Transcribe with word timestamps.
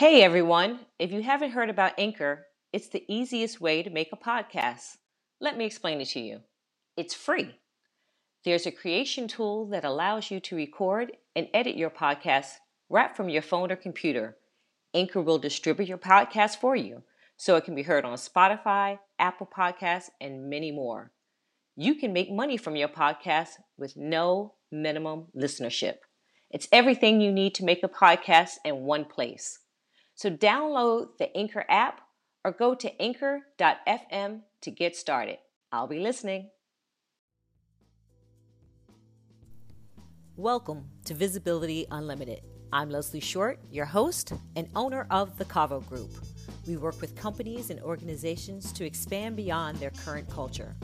Hey 0.00 0.22
everyone, 0.22 0.80
if 0.98 1.12
you 1.12 1.20
haven't 1.20 1.50
heard 1.50 1.68
about 1.68 1.92
Anchor, 1.98 2.46
it's 2.72 2.88
the 2.88 3.04
easiest 3.06 3.60
way 3.60 3.82
to 3.82 3.90
make 3.90 4.08
a 4.14 4.16
podcast. 4.16 4.96
Let 5.42 5.58
me 5.58 5.66
explain 5.66 6.00
it 6.00 6.08
to 6.12 6.20
you. 6.20 6.40
It's 6.96 7.12
free. 7.12 7.56
There's 8.42 8.64
a 8.64 8.72
creation 8.72 9.28
tool 9.28 9.66
that 9.66 9.84
allows 9.84 10.30
you 10.30 10.40
to 10.40 10.56
record 10.56 11.18
and 11.36 11.48
edit 11.52 11.76
your 11.76 11.90
podcast 11.90 12.46
right 12.88 13.14
from 13.14 13.28
your 13.28 13.42
phone 13.42 13.70
or 13.70 13.76
computer. 13.76 14.38
Anchor 14.94 15.20
will 15.20 15.36
distribute 15.36 15.90
your 15.90 15.98
podcast 15.98 16.56
for 16.56 16.74
you 16.74 17.02
so 17.36 17.56
it 17.56 17.66
can 17.66 17.74
be 17.74 17.82
heard 17.82 18.06
on 18.06 18.16
Spotify, 18.16 19.00
Apple 19.18 19.50
Podcasts, 19.54 20.08
and 20.18 20.48
many 20.48 20.72
more. 20.72 21.12
You 21.76 21.94
can 21.94 22.14
make 22.14 22.32
money 22.32 22.56
from 22.56 22.74
your 22.74 22.88
podcast 22.88 23.50
with 23.76 23.98
no 23.98 24.54
minimum 24.72 25.26
listenership. 25.36 25.96
It's 26.50 26.68
everything 26.72 27.20
you 27.20 27.30
need 27.30 27.54
to 27.56 27.66
make 27.66 27.84
a 27.84 27.88
podcast 27.88 28.52
in 28.64 28.84
one 28.84 29.04
place. 29.04 29.58
So 30.20 30.30
download 30.30 31.16
the 31.16 31.34
Anchor 31.34 31.64
app 31.70 32.02
or 32.44 32.52
go 32.52 32.74
to 32.74 33.00
anchor.fm 33.00 34.42
to 34.60 34.70
get 34.70 34.94
started. 34.94 35.38
I'll 35.72 35.86
be 35.86 35.98
listening. 35.98 36.50
Welcome 40.36 40.84
to 41.06 41.14
Visibility 41.14 41.86
Unlimited. 41.90 42.42
I'm 42.70 42.90
Leslie 42.90 43.20
Short, 43.20 43.60
your 43.70 43.86
host 43.86 44.34
and 44.56 44.68
owner 44.76 45.06
of 45.10 45.38
the 45.38 45.46
Cavo 45.46 45.80
Group. 45.80 46.10
We 46.66 46.76
work 46.76 47.00
with 47.00 47.16
companies 47.16 47.70
and 47.70 47.80
organizations 47.80 48.74
to 48.74 48.84
expand 48.84 49.36
beyond 49.36 49.78
their 49.78 49.92
current 50.04 50.28
culture. 50.28 50.76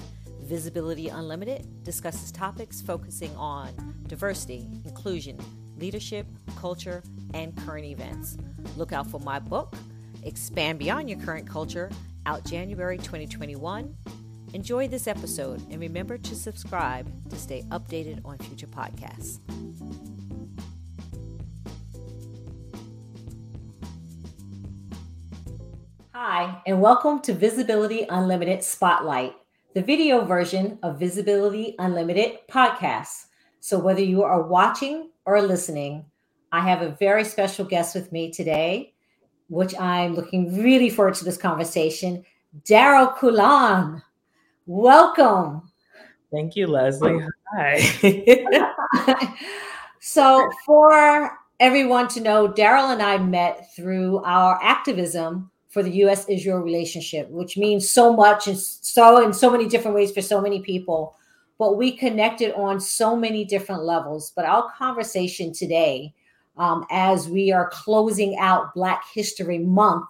Visibility 0.44 1.08
Unlimited 1.08 1.84
discusses 1.84 2.32
topics 2.32 2.80
focusing 2.80 3.36
on 3.36 3.68
diversity, 4.06 4.66
inclusion, 4.86 5.38
leadership, 5.76 6.26
culture, 6.58 7.02
and 7.34 7.54
current 7.54 7.84
events. 7.84 8.38
Look 8.76 8.92
out 8.92 9.06
for 9.06 9.20
my 9.20 9.38
book, 9.38 9.74
Expand 10.22 10.78
Beyond 10.78 11.08
Your 11.08 11.18
Current 11.20 11.48
Culture, 11.48 11.90
out 12.26 12.44
January 12.44 12.98
2021. 12.98 13.94
Enjoy 14.52 14.88
this 14.88 15.06
episode 15.06 15.60
and 15.70 15.80
remember 15.80 16.18
to 16.18 16.34
subscribe 16.34 17.30
to 17.30 17.36
stay 17.36 17.62
updated 17.70 18.20
on 18.24 18.38
future 18.38 18.66
podcasts. 18.66 19.40
Hi, 26.12 26.62
and 26.66 26.80
welcome 26.80 27.20
to 27.20 27.34
Visibility 27.34 28.06
Unlimited 28.08 28.64
Spotlight, 28.64 29.34
the 29.74 29.82
video 29.82 30.24
version 30.24 30.78
of 30.82 30.98
Visibility 30.98 31.74
Unlimited 31.78 32.38
podcast. 32.50 33.26
So, 33.60 33.78
whether 33.78 34.00
you 34.00 34.22
are 34.22 34.42
watching 34.42 35.10
or 35.26 35.42
listening, 35.42 36.06
I 36.56 36.60
have 36.60 36.80
a 36.80 36.88
very 36.88 37.22
special 37.22 37.66
guest 37.66 37.94
with 37.94 38.10
me 38.12 38.30
today, 38.30 38.94
which 39.50 39.78
I'm 39.78 40.14
looking 40.14 40.56
really 40.62 40.88
forward 40.88 41.12
to 41.16 41.24
this 41.24 41.36
conversation. 41.36 42.24
Daryl 42.64 43.14
Coulon, 43.18 44.02
welcome. 44.64 45.70
Thank 46.32 46.56
you, 46.56 46.66
Leslie. 46.66 47.22
Oh. 47.22 47.28
Hi. 47.54 49.34
so, 50.00 50.50
for 50.64 51.38
everyone 51.60 52.08
to 52.08 52.22
know, 52.22 52.48
Daryl 52.48 52.90
and 52.90 53.02
I 53.02 53.18
met 53.18 53.74
through 53.76 54.22
our 54.24 54.58
activism 54.62 55.50
for 55.68 55.82
the 55.82 55.90
U.S. 55.90 56.26
Israel 56.26 56.60
relationship, 56.60 57.28
which 57.28 57.58
means 57.58 57.90
so 57.90 58.14
much 58.14 58.46
and 58.46 58.58
so 58.58 59.22
in 59.22 59.34
so 59.34 59.50
many 59.50 59.68
different 59.68 59.94
ways 59.94 60.10
for 60.10 60.22
so 60.22 60.40
many 60.40 60.60
people. 60.62 61.16
But 61.58 61.76
we 61.76 61.92
connected 61.92 62.54
on 62.54 62.80
so 62.80 63.14
many 63.14 63.44
different 63.44 63.82
levels. 63.82 64.32
But 64.34 64.46
our 64.46 64.72
conversation 64.78 65.52
today, 65.52 66.14
um, 66.56 66.84
as 66.90 67.28
we 67.28 67.52
are 67.52 67.70
closing 67.70 68.36
out 68.38 68.74
Black 68.74 69.04
History 69.12 69.58
Month, 69.58 70.06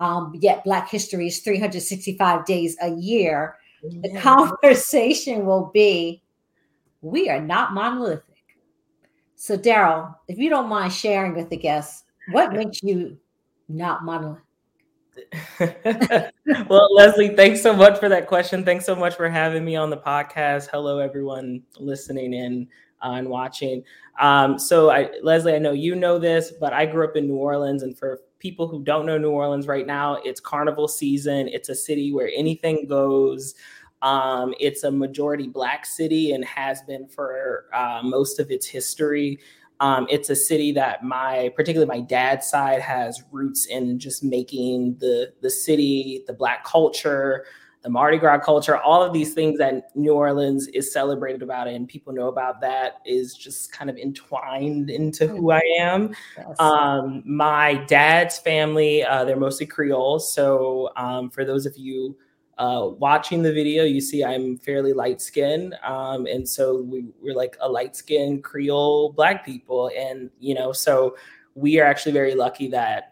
um, 0.00 0.32
yet 0.34 0.64
Black 0.64 0.88
History 0.90 1.26
is 1.26 1.40
365 1.40 2.44
days 2.44 2.76
a 2.82 2.90
year. 2.90 3.56
Yeah. 3.82 4.00
The 4.02 4.20
conversation 4.20 5.44
will 5.44 5.70
be 5.72 6.22
we 7.02 7.28
are 7.28 7.40
not 7.40 7.72
monolithic. 7.72 8.24
So, 9.36 9.56
Daryl, 9.56 10.14
if 10.28 10.38
you 10.38 10.50
don't 10.50 10.68
mind 10.68 10.92
sharing 10.92 11.34
with 11.34 11.48
the 11.48 11.56
guests, 11.56 12.04
what 12.30 12.52
makes 12.52 12.82
you 12.82 13.18
not 13.68 14.04
monolithic? 14.04 14.44
well, 16.68 16.94
Leslie, 16.94 17.34
thanks 17.34 17.62
so 17.62 17.74
much 17.74 17.98
for 17.98 18.08
that 18.08 18.26
question. 18.26 18.64
Thanks 18.64 18.84
so 18.84 18.94
much 18.94 19.16
for 19.16 19.28
having 19.28 19.64
me 19.64 19.76
on 19.76 19.90
the 19.90 19.96
podcast. 19.96 20.68
Hello, 20.70 20.98
everyone 20.98 21.62
listening 21.78 22.34
in 22.34 22.68
uh, 23.02 23.12
and 23.12 23.28
watching. 23.28 23.82
Um, 24.20 24.58
so, 24.58 24.90
I, 24.90 25.10
Leslie, 25.22 25.54
I 25.54 25.58
know 25.58 25.72
you 25.72 25.94
know 25.94 26.18
this, 26.18 26.52
but 26.60 26.72
I 26.72 26.86
grew 26.86 27.04
up 27.04 27.16
in 27.16 27.26
New 27.26 27.36
Orleans, 27.36 27.82
and 27.82 27.96
for 27.96 28.20
people 28.38 28.66
who 28.68 28.82
don't 28.82 29.06
know 29.06 29.18
New 29.18 29.30
Orleans 29.30 29.66
right 29.66 29.86
now, 29.86 30.18
it's 30.24 30.40
carnival 30.40 30.88
season. 30.88 31.48
It's 31.48 31.68
a 31.68 31.74
city 31.74 32.12
where 32.12 32.30
anything 32.34 32.86
goes. 32.86 33.54
Um, 34.02 34.54
it's 34.58 34.82
a 34.84 34.90
majority 34.90 35.46
Black 35.46 35.84
city 35.84 36.32
and 36.32 36.44
has 36.44 36.82
been 36.82 37.06
for 37.06 37.66
uh, 37.74 38.00
most 38.02 38.40
of 38.40 38.50
its 38.50 38.66
history. 38.66 39.38
Um, 39.80 40.06
it's 40.10 40.28
a 40.28 40.36
city 40.36 40.72
that 40.72 41.02
my, 41.02 41.52
particularly 41.56 41.88
my 41.88 42.04
dad's 42.04 42.46
side, 42.46 42.82
has 42.82 43.22
roots 43.30 43.66
in 43.66 43.98
just 43.98 44.22
making 44.22 44.96
the 44.98 45.32
the 45.40 45.50
city, 45.50 46.22
the 46.26 46.34
black 46.34 46.64
culture, 46.64 47.46
the 47.82 47.88
Mardi 47.88 48.18
Gras 48.18 48.38
culture, 48.38 48.76
all 48.76 49.02
of 49.02 49.12
these 49.12 49.32
things 49.32 49.58
that 49.58 49.94
New 49.96 50.12
Orleans 50.12 50.68
is 50.68 50.92
celebrated 50.92 51.42
about 51.42 51.66
and 51.66 51.88
people 51.88 52.12
know 52.12 52.28
about 52.28 52.60
that 52.60 52.96
is 53.06 53.34
just 53.34 53.72
kind 53.72 53.88
of 53.88 53.96
entwined 53.96 54.90
into 54.90 55.26
who 55.26 55.50
I 55.50 55.62
am. 55.78 56.14
Yes. 56.36 56.60
Um, 56.60 57.22
my 57.24 57.74
dad's 57.86 58.38
family, 58.38 59.02
uh, 59.02 59.24
they're 59.24 59.36
mostly 59.36 59.64
Creole. 59.64 60.18
So 60.18 60.90
um, 60.96 61.30
for 61.30 61.44
those 61.44 61.64
of 61.64 61.76
you 61.78 62.18
uh, 62.58 62.90
watching 62.98 63.42
the 63.42 63.52
video, 63.52 63.84
you 63.84 64.02
see 64.02 64.22
I'm 64.22 64.58
fairly 64.58 64.92
light 64.92 65.22
skinned. 65.22 65.74
Um, 65.82 66.26
and 66.26 66.46
so 66.46 66.82
we, 66.82 67.06
we're 67.22 67.34
like 67.34 67.56
a 67.60 67.68
light 67.68 67.96
skinned 67.96 68.44
Creole 68.44 69.12
black 69.12 69.46
people. 69.46 69.90
And, 69.96 70.28
you 70.38 70.54
know, 70.54 70.72
so 70.72 71.16
we 71.54 71.80
are 71.80 71.84
actually 71.84 72.12
very 72.12 72.34
lucky 72.34 72.68
that 72.68 73.09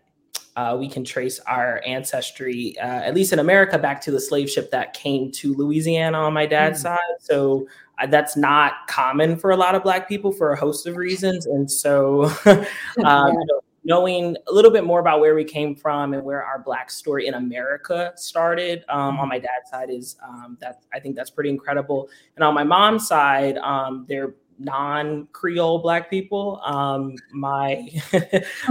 uh, 0.58 0.76
we 0.76 0.88
can 0.88 1.04
trace 1.04 1.38
our 1.46 1.80
ancestry, 1.86 2.76
uh, 2.80 2.84
at 2.84 3.14
least 3.14 3.32
in 3.32 3.38
America, 3.38 3.78
back 3.78 4.00
to 4.00 4.10
the 4.10 4.20
slave 4.20 4.50
ship 4.50 4.72
that 4.72 4.92
came 4.92 5.30
to 5.30 5.54
Louisiana 5.54 6.18
on 6.18 6.32
my 6.32 6.46
dad's 6.46 6.82
mm-hmm. 6.82 6.96
side. 6.96 7.20
So 7.20 7.68
uh, 8.00 8.08
that's 8.08 8.36
not 8.36 8.72
common 8.88 9.36
for 9.36 9.52
a 9.52 9.56
lot 9.56 9.76
of 9.76 9.84
Black 9.84 10.08
people 10.08 10.32
for 10.32 10.52
a 10.52 10.58
host 10.58 10.88
of 10.88 10.96
reasons. 10.96 11.46
And 11.46 11.70
so, 11.70 12.24
um, 12.46 12.66
yeah. 12.96 13.28
you 13.28 13.46
know, 13.46 13.60
knowing 13.84 14.36
a 14.48 14.52
little 14.52 14.72
bit 14.72 14.82
more 14.82 14.98
about 14.98 15.20
where 15.20 15.36
we 15.36 15.44
came 15.44 15.76
from 15.76 16.12
and 16.12 16.24
where 16.24 16.42
our 16.42 16.58
black 16.58 16.90
story 16.90 17.28
in 17.28 17.34
America 17.34 18.12
started 18.16 18.84
um, 18.88 18.98
on 18.98 19.14
mm-hmm. 19.14 19.28
my 19.28 19.38
dad's 19.38 19.70
side 19.70 19.90
is 19.90 20.16
um, 20.26 20.58
that 20.60 20.82
I 20.92 20.98
think 20.98 21.14
that's 21.14 21.30
pretty 21.30 21.50
incredible. 21.50 22.08
And 22.34 22.42
on 22.42 22.52
my 22.52 22.64
mom's 22.64 23.06
side, 23.06 23.58
um, 23.58 24.06
they're 24.08 24.34
non-Creole 24.58 25.78
black 25.78 26.10
people. 26.10 26.60
Um, 26.64 27.14
my 27.32 27.88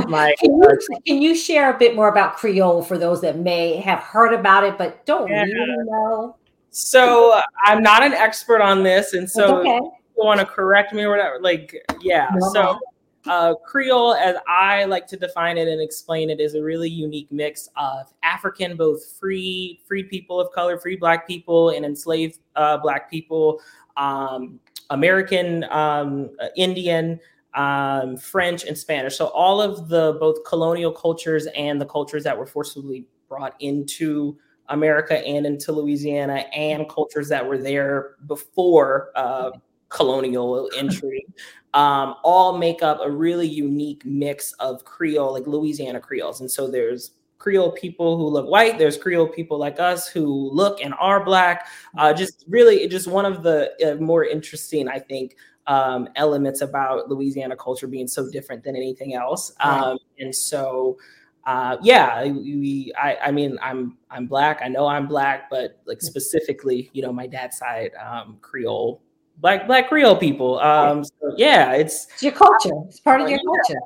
my 0.07 0.35
can 0.39 0.51
you, 0.51 0.63
uh, 0.63 0.99
can 1.05 1.21
you, 1.21 1.35
share 1.35 1.73
a 1.73 1.77
bit 1.77 1.95
more 1.95 2.09
about 2.09 2.37
Creole 2.37 2.83
for 2.83 2.97
those 2.97 3.21
that 3.21 3.37
may 3.37 3.77
have 3.77 3.99
heard 3.99 4.33
about 4.33 4.63
it 4.63 4.77
but 4.77 5.05
don't 5.05 5.29
yeah. 5.29 5.43
really 5.43 5.83
know? 5.85 6.35
So 6.71 7.39
I'm 7.63 7.81
not 7.81 8.03
an 8.03 8.13
expert 8.13 8.61
on 8.61 8.83
this, 8.83 9.13
and 9.13 9.29
so 9.29 9.59
okay. 9.59 9.69
you 9.69 9.91
want 10.17 10.39
to 10.39 10.45
correct 10.45 10.93
me 10.93 11.03
or 11.03 11.09
whatever. 11.09 11.39
Like, 11.39 11.75
yeah. 12.01 12.29
No. 12.33 12.53
So 12.53 12.79
uh, 13.27 13.55
Creole, 13.55 14.13
as 14.13 14.35
I 14.47 14.85
like 14.85 15.07
to 15.07 15.17
define 15.17 15.57
it 15.57 15.67
and 15.67 15.81
explain 15.81 16.29
it, 16.29 16.39
is 16.39 16.55
a 16.55 16.61
really 16.61 16.89
unique 16.89 17.31
mix 17.31 17.69
of 17.75 18.13
African, 18.23 18.77
both 18.77 19.17
free, 19.19 19.81
free 19.85 20.03
people 20.03 20.39
of 20.39 20.51
color, 20.51 20.77
free 20.77 20.95
Black 20.95 21.27
people, 21.27 21.71
and 21.71 21.85
enslaved 21.85 22.39
uh, 22.55 22.77
Black 22.77 23.09
people, 23.09 23.59
um, 23.97 24.59
American, 24.89 25.65
um, 25.65 26.29
Indian, 26.55 27.19
um, 27.53 28.17
French, 28.17 28.65
and 28.65 28.77
Spanish. 28.77 29.17
So 29.17 29.27
all 29.27 29.61
of 29.61 29.89
the 29.89 30.17
both 30.19 30.43
colonial 30.45 30.91
cultures 30.91 31.47
and 31.47 31.79
the 31.81 31.85
cultures 31.85 32.23
that 32.23 32.37
were 32.37 32.45
forcibly 32.45 33.05
brought 33.28 33.55
into 33.59 34.37
America 34.69 35.25
and 35.25 35.45
into 35.45 35.72
Louisiana, 35.72 36.45
and 36.53 36.89
cultures 36.89 37.29
that 37.29 37.47
were 37.47 37.57
there 37.57 38.16
before 38.28 39.11
uh, 39.16 39.51
colonial 39.89 40.69
entry 40.78 41.25
um, 41.73 42.16
all 42.23 42.57
make 42.57 42.81
up 42.81 42.99
a 43.03 43.09
really 43.09 43.47
unique 43.47 44.03
mix 44.05 44.51
of 44.53 44.83
Creole, 44.83 45.33
like 45.33 45.47
Louisiana 45.47 45.99
Creoles. 45.99 46.41
And 46.41 46.49
so 46.49 46.67
there's 46.69 47.11
Creole 47.37 47.72
people 47.72 48.17
who 48.17 48.28
look 48.28 48.47
white. 48.49 48.78
There's 48.78 48.97
Creole 48.97 49.28
people 49.28 49.57
like 49.57 49.79
us 49.79 50.07
who 50.07 50.49
look 50.51 50.81
and 50.81 50.93
are 50.99 51.23
black. 51.23 51.67
Uh, 51.97 52.13
just 52.13 52.45
really, 52.47 52.87
just 52.87 53.07
one 53.07 53.25
of 53.25 53.43
the 53.43 53.72
uh, 53.85 54.01
more 54.01 54.25
interesting, 54.25 54.87
I 54.87 54.99
think, 54.99 55.35
um, 55.67 56.09
elements 56.16 56.61
about 56.61 57.09
Louisiana 57.09 57.55
culture 57.55 57.87
being 57.87 58.07
so 58.07 58.29
different 58.31 58.63
than 58.63 58.75
anything 58.75 59.13
else. 59.13 59.53
Um, 59.59 59.97
and 60.19 60.34
so, 60.34 60.97
uh, 61.45 61.78
yeah, 61.81 62.23
we, 62.23 62.91
I, 62.99 63.17
I 63.25 63.31
mean, 63.31 63.57
I'm, 63.61 63.97
I'm 64.09 64.28
black. 64.28 64.61
I 64.63 64.67
know 64.67 64.87
I'm 64.87 65.07
black, 65.07 65.49
but 65.49 65.79
like 65.85 66.01
specifically, 66.01 66.90
you 66.93 67.01
know, 67.01 67.13
my 67.13 67.28
dad's 67.28 67.57
side, 67.57 67.91
um, 67.95 68.37
Creole 68.41 69.01
black 69.40 69.67
black 69.67 69.87
Creole 69.87 70.16
people. 70.16 70.59
Um, 70.59 71.03
so 71.03 71.33
yeah, 71.37 71.73
it's, 71.73 72.07
it's 72.13 72.23
your 72.23 72.31
culture. 72.33 72.73
It's 72.87 72.99
part 72.99 73.22
of 73.22 73.29
your 73.29 73.40
culture. 73.40 73.79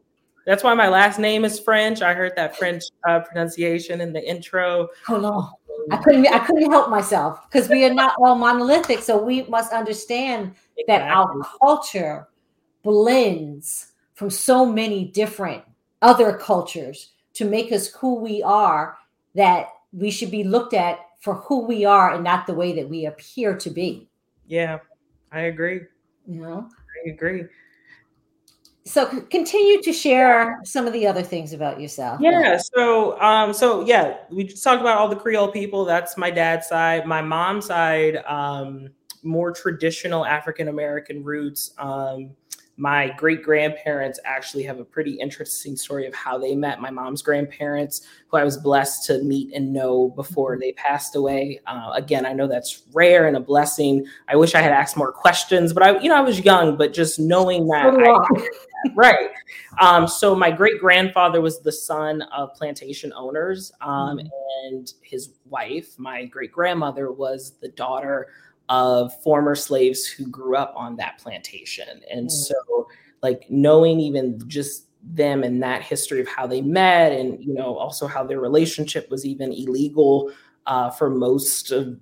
That's 0.46 0.64
why 0.64 0.74
my 0.74 0.90
last 0.90 1.20
name 1.20 1.46
is 1.46 1.60
French. 1.60 2.02
I 2.02 2.14
heard 2.14 2.34
that 2.36 2.58
French 2.58 2.84
uh, 3.08 3.20
pronunciation 3.20 4.02
in 4.02 4.12
the 4.14 4.28
intro. 4.28 4.90
Oh 5.08 5.18
no, 5.18 5.50
I 5.92 5.98
couldn't. 5.98 6.28
I 6.28 6.40
couldn't 6.40 6.72
help 6.72 6.90
myself 6.90 7.40
because 7.50 7.70
we 7.70 7.86
are 7.86 7.94
not 7.94 8.16
all 8.20 8.36
monolithic. 8.36 9.02
So 9.02 9.22
we 9.22 9.44
must 9.44 9.72
understand 9.72 10.56
exactly. 10.78 10.84
that 10.88 11.12
our 11.12 11.42
culture 11.60 12.28
blends 12.84 13.92
from 14.16 14.30
so 14.30 14.66
many 14.66 15.06
different 15.06 15.64
other 16.02 16.38
cultures 16.38 17.12
to 17.34 17.46
make 17.46 17.72
us 17.72 17.88
who 17.88 18.16
we 18.16 18.42
are. 18.42 18.98
That 19.36 19.68
we 19.94 20.12
should 20.12 20.32
be 20.32 20.44
looked 20.44 20.74
at 20.74 21.00
for 21.20 21.36
who 21.36 21.66
we 21.66 21.86
are 21.86 22.14
and 22.14 22.24
not 22.24 22.48
the 22.48 22.54
way 22.54 22.74
that 22.74 22.90
we 22.90 23.06
appear 23.06 23.56
to 23.58 23.70
be. 23.70 24.10
Yeah, 24.48 24.80
I 25.32 25.42
agree. 25.42 25.82
You 26.28 26.42
know, 26.42 26.68
I 27.06 27.10
agree 27.12 27.46
so 28.92 29.22
continue 29.30 29.82
to 29.82 29.94
share 29.94 30.60
some 30.66 30.86
of 30.86 30.94
the 30.94 31.08
other 31.08 31.24
things 31.24 31.54
about 31.54 31.80
yourself. 31.80 32.20
Yeah 32.22 32.58
so 32.58 33.20
um 33.22 33.54
so 33.54 33.86
yeah 33.86 34.18
we 34.30 34.44
just 34.44 34.64
talked 34.64 34.82
about 34.82 34.98
all 34.98 35.08
the 35.08 35.16
creole 35.16 35.52
people. 35.52 35.86
That's 35.86 36.18
my 36.18 36.30
dad's 36.30 36.68
side. 36.68 37.06
My 37.06 37.22
mom's 37.22 37.68
side 37.68 38.18
um 38.28 38.90
more 39.24 39.52
traditional 39.52 40.26
african 40.26 40.68
american 40.68 41.24
roots 41.24 41.76
um 41.78 42.32
my 42.78 43.10
great 43.18 43.44
grandparents 43.44 44.20
actually 44.26 44.64
have 44.64 44.80
a 44.80 44.86
pretty 44.86 45.12
interesting 45.14 45.76
story 45.76 46.08
of 46.08 46.16
how 46.16 46.38
they 46.38 46.56
met. 46.56 46.82
My 46.82 46.90
mom's 46.90 47.22
grandparents, 47.22 48.08
who 48.28 48.38
I 48.38 48.44
was 48.44 48.58
blessed 48.58 49.06
to 49.08 49.22
meet 49.24 49.54
and 49.54 49.72
know 49.72 50.10
before 50.10 50.58
they 50.58 50.72
passed 50.74 51.16
away. 51.16 51.60
Uh, 51.68 51.92
again, 51.94 52.26
I 52.26 52.34
know 52.34 52.48
that's 52.48 52.84
rare 52.94 53.28
and 53.28 53.38
a 53.38 53.40
blessing. 53.40 54.06
I 54.28 54.36
wish 54.36 54.56
I 54.56 54.62
had 54.62 54.72
asked 54.72 54.98
more 54.98 55.12
questions, 55.12 55.74
but 55.74 55.84
I, 55.84 56.00
you 56.00 56.10
know, 56.10 56.16
I 56.16 56.22
was 56.22 56.40
young, 56.40 56.78
but 56.78 56.94
just 56.94 57.20
knowing 57.20 57.68
that, 57.68 57.94
I, 57.94 58.48
right. 58.96 59.30
Um, 59.80 60.08
so 60.08 60.36
my 60.36 60.50
great 60.50 60.80
grandfather 60.80 61.42
was 61.42 61.62
the 61.62 61.72
son 61.72 62.22
of 62.24 62.54
plantation 62.56 63.14
owners, 63.16 63.72
um, 63.82 64.18
mm-hmm. 64.18 64.28
and 64.66 64.94
his 65.02 65.34
wife, 65.46 66.00
my 66.00 66.26
great 66.26 66.52
grandmother, 66.52 67.12
was 67.12 67.54
the 67.62 67.70
daughter 67.70 68.30
of 68.72 69.12
former 69.22 69.54
slaves 69.54 70.08
who 70.08 70.26
grew 70.28 70.56
up 70.56 70.74
on 70.78 70.96
that 70.96 71.20
plantation. 71.20 72.02
And 72.10 72.28
mm. 72.28 72.32
so, 72.32 72.88
like, 73.22 73.46
knowing 73.50 74.00
even 74.00 74.40
just 74.48 74.88
them 75.04 75.44
and 75.44 75.62
that 75.62 75.82
history 75.82 76.22
of 76.22 76.28
how 76.30 76.48
they 76.48 76.62
met, 76.62 77.12
and, 77.12 77.44
you 77.44 77.54
know, 77.54 77.76
also 77.78 78.08
how 78.08 78.24
their 78.24 78.40
relationship 78.40 79.12
was 79.12 79.26
even 79.26 79.52
illegal 79.52 80.32
uh, 80.68 80.90
for 80.90 81.10
most 81.10 81.72
of, 81.72 82.00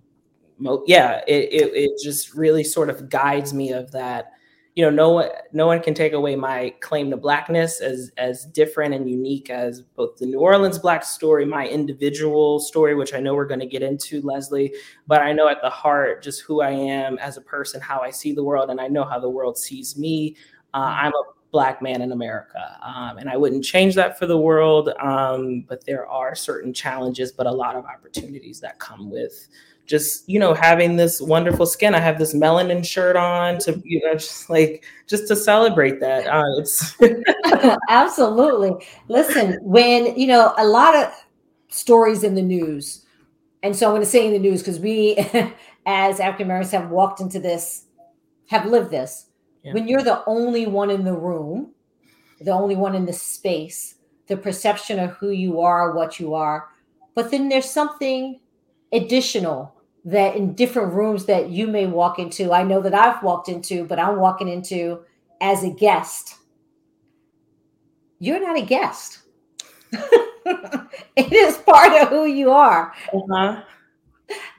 mo- 0.60 0.84
yeah, 0.86 1.22
it, 1.28 1.52
it, 1.52 1.74
it 1.74 1.92
just 2.04 2.36
really 2.36 2.64
sort 2.64 2.90
of 2.92 3.10
guides 3.10 3.52
me 3.52 3.72
of 3.72 3.90
that 3.92 4.34
you 4.76 4.84
know 4.84 4.90
no 4.90 5.10
one 5.10 5.30
no 5.52 5.68
one 5.68 5.82
can 5.82 5.94
take 5.94 6.14
away 6.14 6.36
my 6.36 6.74
claim 6.80 7.10
to 7.10 7.18
blackness 7.18 7.82
as 7.82 8.12
as 8.18 8.46
different 8.46 8.94
and 8.94 9.10
unique 9.10 9.50
as 9.50 9.82
both 9.82 10.16
the 10.18 10.26
new 10.26 10.40
orleans 10.40 10.78
black 10.78 11.04
story 11.04 11.46
my 11.46 11.68
individual 11.68 12.60
story 12.60 12.96
which 12.96 13.14
i 13.14 13.20
know 13.20 13.34
we're 13.34 13.46
going 13.48 13.60
to 13.60 13.66
get 13.66 13.82
into 13.82 14.22
leslie 14.22 14.74
but 15.08 15.22
i 15.22 15.34
know 15.34 15.50
at 15.50 15.62
the 15.62 15.70
heart 15.70 16.24
just 16.24 16.42
who 16.42 16.62
i 16.62 16.70
am 16.70 17.18
as 17.18 17.36
a 17.36 17.42
person 17.42 17.82
how 17.82 18.00
i 18.00 18.10
see 18.10 18.32
the 18.32 18.44
world 18.44 18.70
and 18.70 18.80
i 18.80 18.88
know 18.88 19.04
how 19.04 19.20
the 19.20 19.30
world 19.30 19.58
sees 19.58 19.98
me. 19.98 20.36
Uh, 20.74 20.96
i'm 21.02 21.14
a 21.14 21.24
black 21.52 21.82
man 21.82 22.02
in 22.02 22.12
america 22.12 22.78
um, 22.84 23.18
and 23.18 23.28
i 23.28 23.36
wouldn't 23.36 23.64
change 23.64 23.96
that 23.96 24.20
for 24.20 24.28
the 24.28 24.38
world 24.38 24.90
um, 25.00 25.66
but 25.68 25.84
there 25.86 26.08
are 26.08 26.36
certain 26.36 26.72
challenges 26.72 27.32
but 27.32 27.48
a 27.48 27.52
lot 27.52 27.76
of 27.76 27.86
opportunities 27.86 28.60
that 28.60 28.78
come 28.78 29.10
with 29.10 29.48
just 29.90 30.30
you 30.30 30.40
know 30.40 30.54
having 30.54 30.96
this 30.96 31.20
wonderful 31.20 31.66
skin. 31.66 31.96
I 31.96 32.00
have 32.00 32.20
this 32.20 32.34
melanin 32.34 32.86
shirt 32.86 33.16
on 33.16 33.58
to 33.60 33.82
you 33.84 34.00
know 34.06 34.14
just 34.14 34.50
like 34.50 34.86
just 35.08 35.28
to 35.28 35.36
celebrate 35.36 36.00
that 36.00 36.28
uh, 36.28 36.44
it's 36.60 36.96
absolutely. 37.90 38.72
Listen 39.10 39.58
when 39.62 40.16
you 40.18 40.28
know 40.28 40.54
a 40.58 40.66
lot 40.66 40.96
of 40.96 41.12
stories 41.70 42.24
in 42.24 42.36
the 42.36 42.42
news 42.42 43.06
and 43.64 43.76
so 43.76 43.86
i'm 43.86 43.92
going 43.92 44.02
to 44.02 44.10
say 44.10 44.26
in 44.26 44.34
the 44.34 44.40
news 44.40 44.62
because 44.62 44.80
we 44.80 45.16
as 45.86 46.20
african 46.20 46.46
americans 46.46 46.72
have 46.72 46.90
walked 46.90 47.22
into 47.22 47.40
this 47.40 47.86
have 48.48 48.66
lived 48.66 48.90
this. 48.90 49.28
Yeah. 49.64 49.74
when 49.74 49.88
you're 49.88 50.02
the 50.02 50.24
only 50.26 50.66
one 50.66 50.90
in 50.90 51.04
the 51.04 51.14
room 51.14 51.74
the 52.42 52.52
only 52.52 52.76
one 52.76 52.96
in 52.96 53.06
the 53.06 53.14
space 53.14 53.96
the 54.28 54.38
perception 54.38 55.00
of 55.00 55.12
who 55.12 55.30
you 55.30 55.60
are 55.60 55.94
what 55.94 56.20
you 56.20 56.34
are 56.34 56.70
but 57.14 57.30
then 57.30 57.50
there's 57.50 57.70
something 57.70 58.40
additional 58.94 59.76
that 60.06 60.36
in 60.36 60.54
different 60.54 60.94
rooms 60.94 61.26
that 61.26 61.50
you 61.50 61.68
may 61.68 61.86
walk 61.86 62.20
into, 62.20 62.54
I 62.54 62.64
know 62.64 62.82
that 62.82 62.94
I've 62.94 63.22
walked 63.22 63.50
into, 63.50 63.86
but 63.86 64.00
I'm 64.00 64.18
walking 64.18 64.48
into 64.48 65.02
as 65.42 65.64
a 65.64 65.70
guest. 65.70 66.36
You're 68.20 68.40
not 68.40 68.58
a 68.58 68.66
guest. 68.66 69.20
it 69.92 71.34
is 71.34 71.58
part 71.58 72.02
of 72.02 72.10
who 72.10 72.26
you 72.26 72.52
are. 72.52 72.94
Uh-huh. 73.14 73.64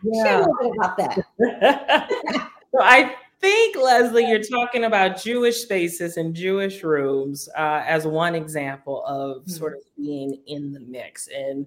Yeah. 0.02 0.24
Share 0.24 0.36
a 0.36 0.38
little 0.40 0.56
bit 0.60 0.72
about 0.76 0.96
that. 0.96 2.48
so 2.72 2.82
I 2.82 3.14
think, 3.40 3.76
Leslie, 3.76 4.26
you're 4.26 4.42
talking 4.42 4.84
about 4.84 5.22
Jewish 5.22 5.58
spaces 5.58 6.16
and 6.16 6.34
Jewish 6.34 6.82
rooms 6.82 7.48
uh, 7.56 7.82
as 7.86 8.06
one 8.06 8.34
example 8.34 9.04
of 9.04 9.42
mm-hmm. 9.42 9.50
sort 9.50 9.74
of 9.74 9.80
being 9.96 10.40
in 10.46 10.72
the 10.72 10.80
mix. 10.80 11.28
And 11.28 11.66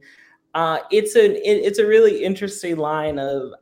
uh, 0.54 0.80
it's 0.92 1.16
a 1.16 1.26
it, 1.26 1.66
it's 1.66 1.80
a 1.80 1.86
really 1.86 2.24
interesting 2.24 2.78
line 2.78 3.18
of 3.18 3.54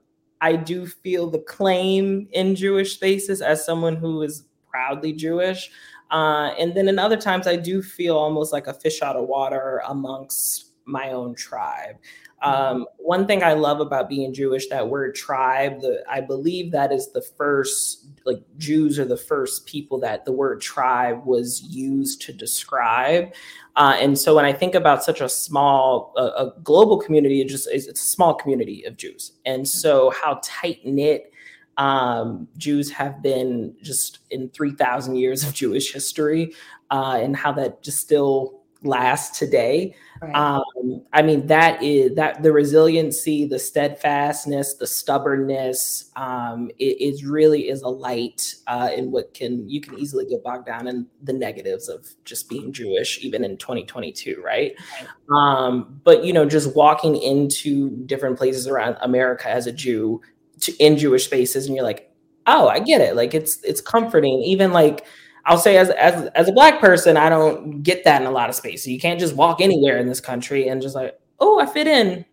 I 0.42 0.56
do 0.56 0.88
feel 0.88 1.30
the 1.30 1.40
claim 1.40 2.28
in 2.32 2.56
Jewish 2.56 2.96
spaces 2.96 3.42
as 3.42 3.66
someone 3.66 3.96
who 3.96 4.24
is 4.24 4.44
proudly 4.68 5.14
Jewish. 5.14 5.72
Uh, 6.10 6.54
and 6.60 6.76
then 6.76 6.90
in 6.90 7.00
other 7.00 7.16
times, 7.18 7.48
I 7.48 7.56
do 7.56 7.82
feel 7.82 8.18
almost 8.18 8.52
like 8.52 8.68
a 8.68 8.74
fish 8.74 9.02
out 9.02 9.16
of 9.16 9.28
water 9.28 9.82
amongst 9.88 10.72
my 10.86 11.12
own 11.12 11.36
tribe. 11.36 11.96
Um, 12.42 12.88
one 12.98 13.28
thing 13.28 13.44
I 13.44 13.54
love 13.54 13.80
about 13.80 14.10
being 14.10 14.34
Jewish, 14.34 14.68
that 14.70 14.88
word 14.88 15.14
tribe, 15.16 15.82
the, 15.82 16.04
I 16.10 16.22
believe 16.22 16.72
that 16.72 16.92
is 16.92 17.12
the 17.12 17.22
first, 17.22 18.08
like 18.26 18.42
Jews 18.58 18.98
are 18.98 19.06
the 19.06 19.18
first 19.18 19.66
people 19.66 20.00
that 20.00 20.26
the 20.26 20.32
word 20.32 20.60
tribe 20.62 21.26
was 21.26 21.62
used 21.62 22.22
to 22.24 22.34
describe. 22.34 23.34
Uh, 23.76 23.96
and 24.00 24.18
so 24.18 24.36
when 24.36 24.46
I 24.46 24.54
think 24.54 24.76
about 24.76 25.04
such 25.04 25.22
a 25.22 25.30
small, 25.30 26.14
a, 26.18 26.46
a 26.46 26.54
global 26.64 26.98
community, 26.98 27.42
it 27.42 27.48
just 27.48 27.68
it's 27.72 27.88
a 27.88 27.96
small 27.96 28.34
community 28.34 28.84
of 28.86 28.98
Jews. 28.98 29.34
And 29.46 29.68
so 29.68 30.12
how 30.12 30.40
tight 30.44 30.86
knit 30.86 31.32
um, 31.78 32.48
Jews 32.58 32.92
have 32.92 33.22
been 33.22 33.76
just 33.82 34.20
in 34.30 34.50
3,000 34.50 35.16
years 35.16 35.44
of 35.44 35.54
Jewish 35.54 35.94
history 35.94 36.54
uh, 36.90 37.20
and 37.22 37.36
how 37.36 37.52
that 37.54 37.82
just 37.82 38.00
still 38.00 38.61
last 38.84 39.36
today. 39.36 39.96
Right. 40.22 40.36
Um, 40.36 41.04
I 41.14 41.22
mean, 41.22 41.48
that 41.48 41.82
is 41.82 42.16
that 42.16 42.44
the 42.44 42.52
resiliency, 42.52 43.46
the 43.46 43.58
steadfastness, 43.58 44.76
the 44.76 44.86
stubbornness, 44.86 46.12
um, 46.16 46.70
it, 46.80 46.98
it 47.00 47.28
really 47.28 47.70
is 47.70 47.82
a 47.82 47.88
light 47.88 48.56
uh, 48.68 48.90
in 48.96 49.12
what 49.12 49.34
can 49.34 49.68
you 49.68 49.82
can 49.82 49.98
easily 49.98 50.26
get 50.26 50.44
bogged 50.44 50.68
down 50.68 50.88
in 50.88 51.08
the 51.24 51.34
negatives 51.34 51.90
of 51.90 52.08
just 52.24 52.50
being 52.50 52.72
Jewish, 52.72 53.24
even 53.24 53.44
in 53.44 53.58
2022, 53.58 54.42
right? 54.44 54.74
right. 55.00 55.10
Um, 55.36 56.00
but 56.04 56.24
you 56.24 56.34
know, 56.34 56.46
just 56.46 56.76
walking 56.76 57.16
into 57.16 57.90
different 58.06 58.38
places 58.38 58.68
around 58.68 58.98
America 59.02 59.50
as 59.50 59.68
a 59.68 59.72
Jew 59.72 60.22
to, 60.62 60.76
in 60.78 60.98
Jewish 60.98 61.26
spaces, 61.26 61.66
and 61.66 61.76
you're 61.76 61.86
like, 61.86 62.12
oh, 62.48 62.68
I 62.68 62.80
get 62.80 63.02
it. 63.02 63.16
Like 63.16 63.34
it's 63.34 63.64
it's 63.64 63.82
comforting, 63.82 64.42
even 64.44 64.72
like 64.72 65.06
I'll 65.46 65.58
say 65.58 65.78
as 65.78 65.90
as 65.92 66.28
as 66.36 66.50
a 66.50 66.52
black 66.52 66.80
person, 66.80 67.18
I 67.18 67.30
don't 67.30 67.82
get 67.82 68.04
that 68.04 68.22
in 68.22 68.28
a 68.28 68.32
lot 68.32 68.50
of 68.50 68.56
spaces. 68.56 68.88
You 68.88 69.00
can't 69.00 69.20
just 69.20 69.36
walk 69.36 69.62
anywhere 69.62 69.98
in 69.98 70.08
this 70.08 70.20
country 70.20 70.68
and 70.68 70.82
just 70.82 70.96
like, 70.96 71.20
oh, 71.40 71.60
I 71.60 71.66
fit 71.66 71.88
in. 71.88 72.26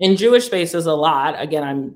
In 0.00 0.16
Jewish 0.16 0.46
spaces, 0.46 0.86
a 0.86 0.92
lot. 0.92 1.40
Again, 1.40 1.62
I'm 1.62 1.94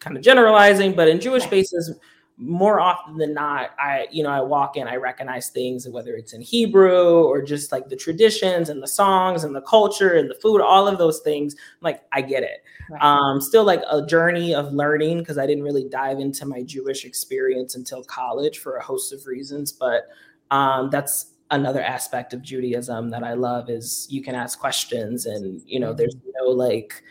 kind 0.00 0.16
of 0.16 0.22
generalizing, 0.22 0.94
but 0.94 1.08
in 1.08 1.20
Jewish 1.20 1.44
spaces, 1.44 1.94
more 2.38 2.80
often 2.80 3.16
than 3.16 3.34
not, 3.34 3.70
I 3.78 4.06
you 4.10 4.22
know 4.22 4.30
I 4.30 4.40
walk 4.40 4.76
in, 4.76 4.86
I 4.86 4.96
recognize 4.96 5.50
things, 5.50 5.88
whether 5.88 6.14
it's 6.14 6.32
in 6.32 6.40
Hebrew 6.40 7.24
or 7.24 7.42
just 7.42 7.72
like 7.72 7.88
the 7.88 7.96
traditions 7.96 8.68
and 8.68 8.82
the 8.82 8.88
songs 8.88 9.42
and 9.44 9.54
the 9.54 9.62
culture 9.62 10.14
and 10.14 10.30
the 10.30 10.36
food, 10.36 10.60
all 10.60 10.86
of 10.86 10.98
those 10.98 11.20
things. 11.20 11.56
like 11.80 12.02
I 12.12 12.22
get 12.22 12.44
it. 12.44 12.62
Right. 12.90 13.02
Um, 13.02 13.40
still 13.40 13.64
like 13.64 13.82
a 13.90 14.06
journey 14.06 14.54
of 14.54 14.72
learning 14.72 15.18
because 15.18 15.36
I 15.36 15.46
didn't 15.46 15.64
really 15.64 15.88
dive 15.88 16.20
into 16.20 16.46
my 16.46 16.62
Jewish 16.62 17.04
experience 17.04 17.74
until 17.74 18.02
college 18.04 18.58
for 18.60 18.76
a 18.76 18.82
host 18.82 19.12
of 19.12 19.26
reasons. 19.26 19.72
But 19.72 20.08
um, 20.50 20.90
that's 20.90 21.34
another 21.50 21.82
aspect 21.82 22.32
of 22.32 22.42
Judaism 22.42 23.10
that 23.10 23.24
I 23.24 23.34
love 23.34 23.68
is 23.68 24.06
you 24.10 24.22
can 24.22 24.34
ask 24.34 24.58
questions 24.58 25.26
and 25.26 25.62
you 25.66 25.80
know 25.80 25.92
there's 25.92 26.16
no 26.40 26.50
like 26.50 27.02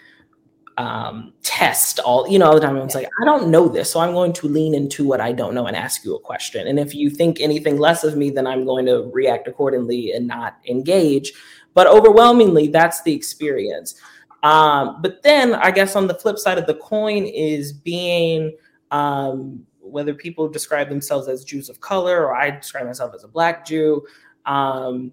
um, 0.77 1.34
test 1.41 2.00
all 2.00 2.27
you 2.27 2.38
know 2.39 2.48
all 2.48 2.55
the 2.55 2.62
time. 2.62 2.77
It's 2.77 2.96
like 2.96 3.10
I 3.22 3.25
don't 3.25 3.50
know 3.50 3.67
this, 3.67 3.91
so 3.91 4.00
I'm 4.00 4.13
going 4.13 4.34
to 4.34 4.48
lean 4.48 4.75
into 4.75 5.07
what 5.07 5.19
I 5.19 5.31
don't 5.31 5.53
know 5.53 5.65
and 5.65 5.75
ask 5.75 6.05
you 6.05 6.15
a 6.15 6.19
question. 6.19 6.67
And 6.67 6.79
if 6.79 6.93
you 6.93 7.10
think 7.10 7.41
anything 7.41 7.77
less 7.77 8.03
of 8.03 8.15
me, 8.15 8.29
then 8.29 8.46
I'm 8.48 8.65
going 8.65 8.86
to 8.86 9.10
react 9.12 9.48
accordingly 9.48 10.12
and 10.12 10.27
not 10.27 10.57
engage. 10.67 11.34
But 11.74 11.88
overwhelmingly, 11.88 12.67
that's 12.67 13.01
the 13.03 13.13
experience. 13.13 14.00
Um, 14.43 15.01
but 15.01 15.24
then 15.24 15.55
I 15.55 15.72
guess 15.72 15.96
on 15.96 16.07
the 16.07 16.13
flip 16.13 16.38
side 16.38 16.57
of 16.57 16.67
the 16.67 16.75
coin 16.75 17.25
is 17.25 17.74
being 17.74 18.55
um, 18.91 19.65
whether 19.79 20.13
people 20.13 20.48
describe 20.48 20.89
themselves 20.89 21.27
as 21.27 21.43
Jews 21.43 21.69
of 21.69 21.81
color 21.81 22.25
or 22.25 22.36
I 22.36 22.51
describe 22.51 22.86
myself 22.86 23.13
as 23.15 23.24
a 23.24 23.27
black 23.27 23.65
Jew. 23.65 24.05
Um, 24.46 25.12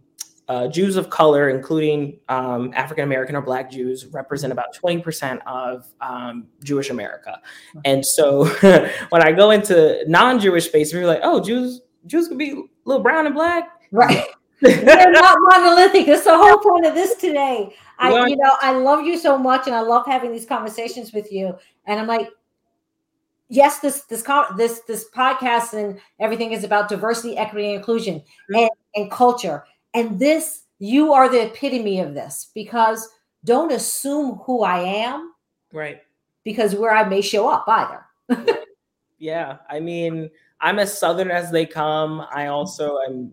uh, 0.48 0.68
Jews 0.68 0.96
of 0.96 1.10
color, 1.10 1.48
including 1.48 2.18
um, 2.28 2.72
African 2.74 3.04
American 3.04 3.36
or 3.36 3.42
Black 3.42 3.70
Jews, 3.70 4.06
represent 4.06 4.52
about 4.52 4.74
20% 4.74 5.40
of 5.46 5.86
um, 6.00 6.46
Jewish 6.62 6.90
America. 6.90 7.40
And 7.84 8.04
so 8.04 8.44
when 9.08 9.22
I 9.22 9.32
go 9.32 9.50
into 9.50 10.04
non 10.06 10.38
Jewish 10.38 10.66
space, 10.66 10.92
we're 10.92 11.06
like, 11.06 11.20
oh, 11.22 11.40
Jews, 11.40 11.80
Jews 12.06 12.28
could 12.28 12.38
be 12.38 12.52
a 12.52 12.62
little 12.84 13.02
brown 13.02 13.26
and 13.26 13.34
black. 13.34 13.80
Right. 13.90 14.24
They're 14.60 15.12
not 15.12 15.36
monolithic. 15.40 16.06
That's 16.06 16.24
the 16.24 16.36
whole 16.36 16.58
point 16.58 16.86
of 16.86 16.94
this 16.94 17.16
today. 17.16 17.74
I, 17.98 18.26
you 18.26 18.36
know, 18.36 18.56
I 18.60 18.72
love 18.72 19.04
you 19.04 19.18
so 19.18 19.38
much, 19.38 19.66
and 19.66 19.74
I 19.74 19.80
love 19.80 20.06
having 20.06 20.32
these 20.32 20.46
conversations 20.46 21.12
with 21.12 21.30
you. 21.30 21.56
And 21.86 22.00
I'm 22.00 22.06
like, 22.06 22.28
yes, 23.48 23.78
this 23.80 24.02
this 24.02 24.24
this 24.56 24.80
this 24.80 25.06
podcast 25.14 25.74
and 25.74 26.00
everything 26.18 26.52
is 26.52 26.64
about 26.64 26.88
diversity, 26.88 27.36
equity, 27.36 27.68
and 27.68 27.76
inclusion, 27.76 28.20
mm-hmm. 28.20 28.54
and, 28.56 28.70
and 28.94 29.10
culture. 29.10 29.64
And 29.94 30.18
this, 30.18 30.64
you 30.78 31.12
are 31.12 31.28
the 31.28 31.46
epitome 31.46 32.00
of 32.00 32.14
this 32.14 32.50
because 32.54 33.08
don't 33.44 33.72
assume 33.72 34.40
who 34.44 34.62
I 34.62 34.80
am, 34.80 35.32
right? 35.72 36.00
Because 36.44 36.74
where 36.74 36.94
I 36.94 37.08
may 37.08 37.20
show 37.20 37.48
up 37.48 37.64
either. 37.68 38.58
yeah, 39.18 39.58
I 39.70 39.80
mean, 39.80 40.30
I'm 40.60 40.78
as 40.78 40.98
southern 40.98 41.30
as 41.30 41.50
they 41.50 41.64
come. 41.64 42.26
I 42.32 42.48
also 42.48 42.98
am 43.06 43.32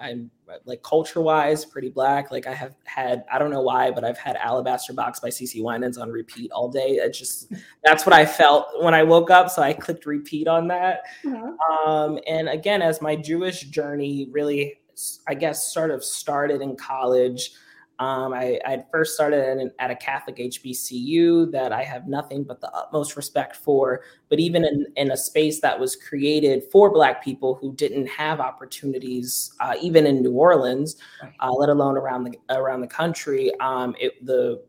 I'm 0.00 0.30
like 0.64 0.82
culture 0.82 1.20
wise 1.20 1.64
pretty 1.64 1.88
black. 1.88 2.30
Like 2.30 2.46
I 2.46 2.54
have 2.54 2.74
had, 2.84 3.24
I 3.32 3.38
don't 3.38 3.50
know 3.50 3.62
why, 3.62 3.90
but 3.90 4.04
I've 4.04 4.18
had 4.18 4.36
Alabaster 4.36 4.92
Box 4.92 5.20
by 5.20 5.28
CeCe 5.28 5.62
Winans 5.62 5.98
on 5.98 6.10
repeat 6.10 6.50
all 6.52 6.68
day. 6.68 6.96
It 6.96 7.10
just 7.10 7.52
that's 7.84 8.04
what 8.04 8.12
I 8.12 8.26
felt 8.26 8.66
when 8.82 8.94
I 8.94 9.02
woke 9.02 9.30
up. 9.30 9.50
So 9.50 9.62
I 9.62 9.72
clicked 9.72 10.06
repeat 10.06 10.48
on 10.48 10.68
that. 10.68 11.02
Mm-hmm. 11.24 11.88
Um, 11.88 12.18
and 12.26 12.48
again, 12.48 12.82
as 12.82 13.00
my 13.00 13.16
Jewish 13.16 13.62
journey 13.62 14.28
really, 14.30 14.78
I 15.26 15.34
guess, 15.34 15.72
sort 15.72 15.90
of 15.90 16.04
started 16.04 16.60
in 16.60 16.76
college. 16.76 17.52
Um, 17.98 18.32
I, 18.32 18.58
I 18.66 18.84
first 18.90 19.14
started 19.14 19.44
at, 19.44 19.58
an, 19.58 19.70
at, 19.78 19.90
a 19.90 19.94
Catholic 19.94 20.36
HBCU 20.36 21.52
that 21.52 21.72
I 21.72 21.84
have 21.84 22.08
nothing 22.08 22.42
but 22.42 22.60
the 22.60 22.68
utmost 22.72 23.16
respect 23.16 23.54
for. 23.54 24.02
But 24.28 24.40
even 24.40 24.64
in, 24.64 24.86
in 24.96 25.12
a 25.12 25.16
space 25.16 25.60
that 25.60 25.78
was 25.78 25.94
created 25.94 26.64
for 26.72 26.90
Black 26.90 27.22
people 27.22 27.54
who 27.54 27.72
didn't 27.74 28.06
have 28.06 28.40
opportunities, 28.40 29.54
uh, 29.60 29.74
even 29.80 30.06
in 30.06 30.22
New 30.22 30.32
Orleans, 30.32 30.96
uh, 31.38 31.52
let 31.52 31.68
alone 31.68 31.96
around 31.96 32.24
the 32.24 32.56
around 32.56 32.80
the 32.80 32.88
country, 32.88 33.52
um, 33.60 33.94
it, 34.00 34.24
the 34.26 34.64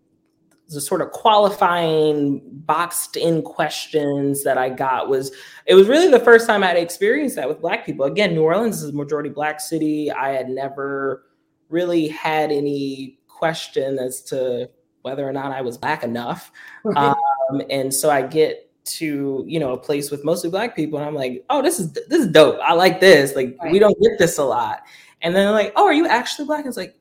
the 0.70 0.82
sort 0.82 1.02
of 1.02 1.12
qualifying 1.12 2.42
boxed 2.66 3.16
in 3.16 3.42
questions 3.42 4.44
that 4.44 4.58
I 4.58 4.70
got 4.70 5.10
was 5.10 5.32
it 5.66 5.76
was 5.76 5.88
really 5.88 6.10
the 6.10 6.20
first 6.20 6.48
time 6.48 6.64
I'd 6.64 6.78
experienced 6.78 7.36
that 7.36 7.48
with 7.48 7.62
Black 7.62 7.86
people. 7.86 8.06
Again, 8.06 8.34
New 8.34 8.44
Orleans 8.44 8.82
is 8.82 8.90
a 8.90 8.94
majority 8.94 9.30
Black 9.30 9.60
city. 9.60 10.12
I 10.12 10.30
had 10.30 10.50
never 10.50 11.26
really 11.70 12.08
had 12.08 12.52
any 12.52 13.20
question 13.28 14.00
as 14.00 14.22
to 14.22 14.70
whether 15.02 15.28
or 15.28 15.34
not 15.34 15.52
I 15.52 15.62
was 15.62 15.78
black 15.78 16.04
enough. 16.04 16.52
Um, 17.50 17.62
and 17.70 17.94
so 17.94 18.10
I 18.10 18.22
get 18.22 18.70
to 18.86 19.44
you 19.48 19.60
know 19.60 19.74
a 19.74 19.78
place 19.78 20.12
with 20.12 20.24
mostly 20.24 20.50
black 20.50 20.76
people, 20.78 20.98
and 20.98 21.08
I'm 21.08 21.14
like, 21.14 21.44
oh, 21.50 21.62
this 21.62 21.80
is 21.80 21.92
this 21.94 22.22
is 22.22 22.28
dope. 22.28 22.58
I 22.64 22.74
like 22.74 23.02
this. 23.02 23.36
Like 23.36 23.58
right. 23.62 23.72
we 23.72 23.80
don't 23.80 24.00
get 24.02 24.18
this 24.18 24.38
a 24.38 24.44
lot. 24.44 24.84
And 25.22 25.36
then 25.36 25.46
they're 25.46 25.54
like, 25.54 25.74
oh, 25.76 25.86
are 25.86 25.94
you 25.94 26.08
actually 26.08 26.46
black? 26.46 26.66
It's 26.66 26.78
like, 26.78 26.96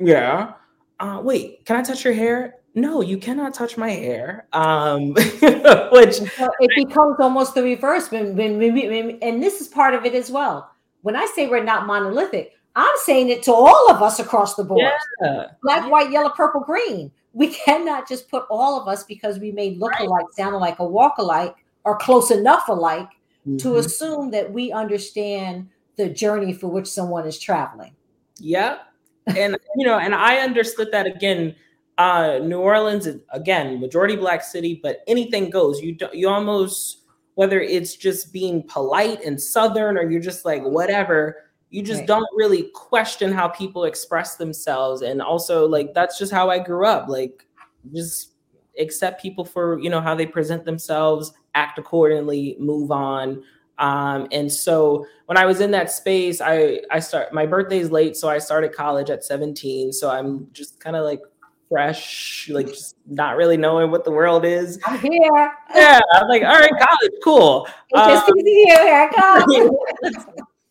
yeah. 0.00 0.54
Uh, 1.00 1.20
wait, 1.22 1.64
can 1.64 1.76
I 1.76 1.82
touch 1.82 2.04
your 2.04 2.14
hair? 2.14 2.56
No, 2.74 3.00
you 3.00 3.18
cannot 3.18 3.54
touch 3.54 3.76
my 3.76 3.90
hair. 3.90 4.46
Um, 4.52 5.12
which 5.14 6.14
so 6.14 6.50
it 6.60 6.70
becomes 6.76 7.16
almost 7.18 7.54
the 7.54 7.62
reverse. 7.62 8.10
When, 8.10 8.36
when, 8.36 8.58
when, 8.58 9.18
and 9.22 9.42
this 9.42 9.60
is 9.60 9.66
part 9.66 9.94
of 9.94 10.04
it 10.04 10.14
as 10.14 10.30
well. 10.30 10.70
When 11.02 11.16
I 11.16 11.26
say 11.34 11.48
we're 11.48 11.64
not 11.64 11.86
monolithic, 11.86 12.52
I'm 12.76 12.94
saying 13.04 13.30
it 13.30 13.42
to 13.44 13.52
all 13.52 13.90
of 13.90 14.02
us 14.02 14.20
across 14.20 14.54
the 14.54 14.64
board 14.64 14.92
yeah. 15.22 15.46
black, 15.62 15.90
white, 15.90 16.12
yellow, 16.12 16.30
purple, 16.30 16.60
green. 16.60 17.10
We 17.32 17.48
cannot 17.48 18.08
just 18.08 18.28
put 18.28 18.44
all 18.50 18.80
of 18.80 18.86
us 18.86 19.04
because 19.04 19.38
we 19.38 19.50
may 19.50 19.74
look 19.76 19.92
right. 19.92 20.06
alike, 20.06 20.26
sound 20.32 20.54
alike, 20.54 20.78
or 20.78 20.88
walk 20.88 21.18
alike, 21.18 21.56
or 21.84 21.96
close 21.96 22.30
enough 22.30 22.68
alike 22.68 23.08
mm-hmm. 23.46 23.56
to 23.58 23.76
assume 23.76 24.30
that 24.32 24.52
we 24.52 24.70
understand 24.70 25.68
the 25.96 26.08
journey 26.08 26.52
for 26.52 26.68
which 26.68 26.86
someone 26.86 27.26
is 27.26 27.38
traveling. 27.38 27.94
Yeah. 28.38 28.78
And, 29.26 29.56
you 29.76 29.86
know, 29.86 29.98
and 29.98 30.14
I 30.14 30.38
understood 30.38 30.90
that 30.92 31.06
again. 31.06 31.54
Uh, 31.98 32.38
New 32.42 32.58
Orleans 32.58 33.06
is 33.06 33.20
again 33.30 33.78
majority 33.78 34.16
black 34.16 34.42
city, 34.42 34.80
but 34.82 35.00
anything 35.06 35.50
goes. 35.50 35.80
You 35.80 35.96
do, 35.96 36.08
you 36.14 36.28
almost 36.28 37.00
whether 37.34 37.60
it's 37.60 37.96
just 37.96 38.32
being 38.32 38.62
polite 38.64 39.24
and 39.24 39.40
southern 39.40 39.96
or 39.96 40.10
you're 40.10 40.20
just 40.20 40.44
like 40.44 40.62
whatever 40.62 41.36
you 41.70 41.82
just 41.82 42.00
right. 42.00 42.08
don't 42.08 42.28
really 42.34 42.70
question 42.74 43.32
how 43.32 43.48
people 43.48 43.84
express 43.84 44.36
themselves 44.36 45.02
and 45.02 45.22
also 45.22 45.66
like 45.66 45.94
that's 45.94 46.18
just 46.18 46.30
how 46.32 46.50
i 46.50 46.58
grew 46.58 46.84
up 46.84 47.08
like 47.08 47.46
just 47.94 48.32
accept 48.78 49.22
people 49.22 49.44
for 49.44 49.78
you 49.78 49.88
know 49.88 50.00
how 50.00 50.14
they 50.14 50.26
present 50.26 50.64
themselves 50.64 51.32
act 51.54 51.78
accordingly 51.78 52.56
move 52.58 52.90
on 52.90 53.42
um, 53.80 54.28
and 54.30 54.50
so 54.52 55.04
when 55.26 55.36
i 55.36 55.44
was 55.44 55.60
in 55.60 55.70
that 55.70 55.90
space 55.90 56.40
i 56.40 56.80
i 56.90 57.00
start 57.00 57.32
my 57.32 57.44
birthday's 57.44 57.90
late 57.90 58.16
so 58.16 58.28
i 58.28 58.38
started 58.38 58.72
college 58.72 59.10
at 59.10 59.24
17 59.24 59.92
so 59.92 60.10
i'm 60.10 60.46
just 60.52 60.78
kind 60.78 60.94
of 60.94 61.04
like 61.04 61.20
fresh 61.68 62.48
like 62.52 62.66
just 62.66 62.96
not 63.06 63.36
really 63.36 63.56
knowing 63.56 63.92
what 63.92 64.04
the 64.04 64.10
world 64.10 64.44
is. 64.44 64.80
I'm 64.84 64.98
here. 64.98 65.52
Yeah 65.74 66.00
i'm 66.14 66.28
like 66.28 66.42
all 66.42 66.58
right 66.58 66.70
college 66.70 67.12
cool. 67.24 67.68
Um, 67.94 68.22
here, 68.44 68.84
here 68.84 69.10
I 69.12 69.74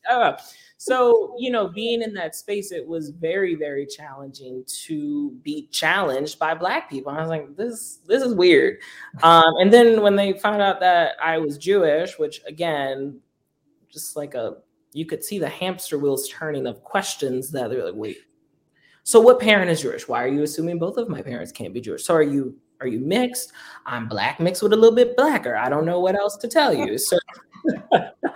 come. 0.07 0.35
So, 0.81 1.35
you 1.37 1.51
know, 1.51 1.67
being 1.67 2.01
in 2.01 2.13
that 2.13 2.35
space, 2.35 2.71
it 2.71 2.87
was 2.87 3.09
very, 3.09 3.53
very 3.53 3.85
challenging 3.85 4.63
to 4.85 5.31
be 5.43 5.67
challenged 5.71 6.39
by 6.39 6.53
black 6.53 6.89
people. 6.89 7.11
I 7.11 7.19
was 7.19 7.27
like, 7.27 7.57
this, 7.57 7.97
this 8.07 8.23
is 8.23 8.33
weird. 8.33 8.77
Um, 9.21 9.57
and 9.59 9.73
then 9.73 10.01
when 10.01 10.15
they 10.15 10.31
found 10.39 10.61
out 10.61 10.79
that 10.79 11.17
I 11.21 11.37
was 11.37 11.57
Jewish, 11.57 12.17
which 12.17 12.39
again, 12.47 13.19
just 13.91 14.15
like 14.15 14.35
a 14.35 14.55
you 14.93 15.05
could 15.05 15.21
see 15.21 15.37
the 15.37 15.49
hamster 15.49 15.99
wheels 15.99 16.29
turning 16.29 16.65
of 16.65 16.81
questions 16.81 17.51
that 17.51 17.69
they're 17.69 17.83
like, 17.83 17.95
wait, 17.95 18.19
so 19.03 19.19
what 19.19 19.41
parent 19.41 19.69
is 19.69 19.81
Jewish? 19.81 20.07
Why 20.07 20.23
are 20.23 20.29
you 20.29 20.43
assuming 20.43 20.79
both 20.79 20.95
of 20.95 21.09
my 21.09 21.21
parents 21.21 21.51
can't 21.51 21.73
be 21.73 21.81
Jewish? 21.81 22.05
So 22.05 22.13
are 22.13 22.23
you 22.23 22.57
are 22.79 22.87
you 22.87 23.01
mixed? 23.01 23.51
I'm 23.85 24.07
black 24.07 24.39
mixed 24.39 24.63
with 24.63 24.71
a 24.71 24.77
little 24.77 24.95
bit 24.95 25.17
blacker. 25.17 25.57
I 25.57 25.67
don't 25.67 25.85
know 25.85 25.99
what 25.99 26.15
else 26.15 26.37
to 26.37 26.47
tell 26.47 26.73
you. 26.73 26.97
So 26.97 27.17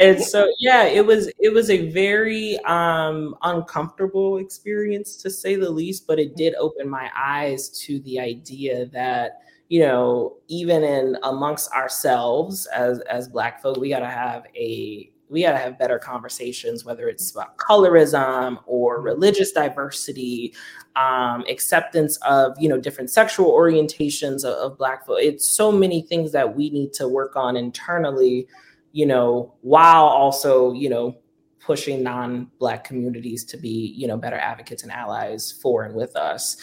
and 0.00 0.22
so 0.22 0.48
yeah 0.58 0.84
it 0.84 1.04
was 1.04 1.30
it 1.40 1.52
was 1.52 1.68
a 1.68 1.90
very 1.90 2.58
um 2.60 3.34
uncomfortable 3.42 4.38
experience 4.38 5.16
to 5.16 5.28
say 5.28 5.56
the 5.56 5.68
least 5.68 6.06
but 6.06 6.18
it 6.18 6.36
did 6.36 6.54
open 6.56 6.88
my 6.88 7.10
eyes 7.16 7.68
to 7.68 7.98
the 8.00 8.20
idea 8.20 8.86
that 8.86 9.40
you 9.68 9.80
know 9.80 10.36
even 10.48 10.84
in 10.84 11.16
amongst 11.24 11.72
ourselves 11.72 12.66
as 12.66 13.00
as 13.00 13.28
black 13.28 13.60
folk 13.60 13.76
we 13.78 13.88
got 13.88 14.00
to 14.00 14.06
have 14.06 14.44
a 14.54 15.10
we 15.28 15.42
got 15.42 15.52
to 15.52 15.58
have 15.58 15.78
better 15.78 15.98
conversations 15.98 16.84
whether 16.84 17.08
it's 17.08 17.32
about 17.32 17.56
colorism 17.56 18.58
or 18.66 19.00
religious 19.00 19.50
diversity 19.50 20.54
um, 20.96 21.44
acceptance 21.48 22.16
of 22.18 22.54
you 22.60 22.68
know 22.68 22.78
different 22.78 23.10
sexual 23.10 23.50
orientations 23.52 24.44
of, 24.44 24.72
of 24.72 24.78
black 24.78 25.06
folk. 25.06 25.18
It's 25.20 25.48
so 25.48 25.72
many 25.72 26.02
things 26.02 26.32
that 26.32 26.54
we 26.54 26.70
need 26.70 26.92
to 26.94 27.08
work 27.08 27.36
on 27.36 27.56
internally 27.56 28.46
you 28.92 29.06
know, 29.06 29.54
while 29.62 30.04
also, 30.04 30.72
you 30.72 30.88
know, 30.88 31.16
pushing 31.58 32.02
non-black 32.02 32.84
communities 32.84 33.44
to 33.44 33.56
be, 33.56 33.94
you 33.96 34.06
know, 34.06 34.16
better 34.16 34.36
advocates 34.36 34.82
and 34.82 34.90
allies 34.90 35.52
for 35.52 35.84
and 35.84 35.94
with 35.94 36.16
us. 36.16 36.56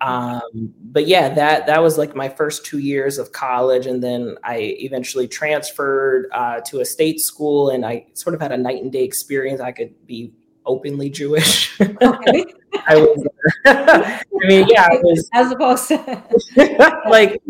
Um, 0.00 0.74
but 0.82 1.06
yeah, 1.06 1.32
that 1.34 1.66
that 1.66 1.82
was 1.82 1.98
like 1.98 2.14
my 2.14 2.28
first 2.28 2.64
two 2.64 2.78
years 2.78 3.18
of 3.18 3.32
college, 3.32 3.86
and 3.86 4.02
then 4.02 4.36
I 4.44 4.76
eventually 4.80 5.26
transferred 5.26 6.26
uh, 6.32 6.60
to 6.66 6.80
a 6.80 6.84
state 6.84 7.20
school, 7.20 7.70
and 7.70 7.86
I 7.86 8.06
sort 8.12 8.34
of 8.34 8.40
had 8.40 8.52
a 8.52 8.56
night 8.56 8.82
and 8.82 8.92
day 8.92 9.04
experience. 9.04 9.60
I 9.60 9.72
could 9.72 9.94
be 10.06 10.32
openly 10.66 11.10
Jewish. 11.10 11.80
Okay. 11.80 12.44
I 12.86 12.96
was. 12.96 13.26
I 13.66 14.22
mean, 14.46 14.66
yeah, 14.68 14.88
I 14.90 14.96
was 14.96 15.28
as 15.32 15.52
opposed 15.52 15.88
to 15.88 17.02
like, 17.08 17.40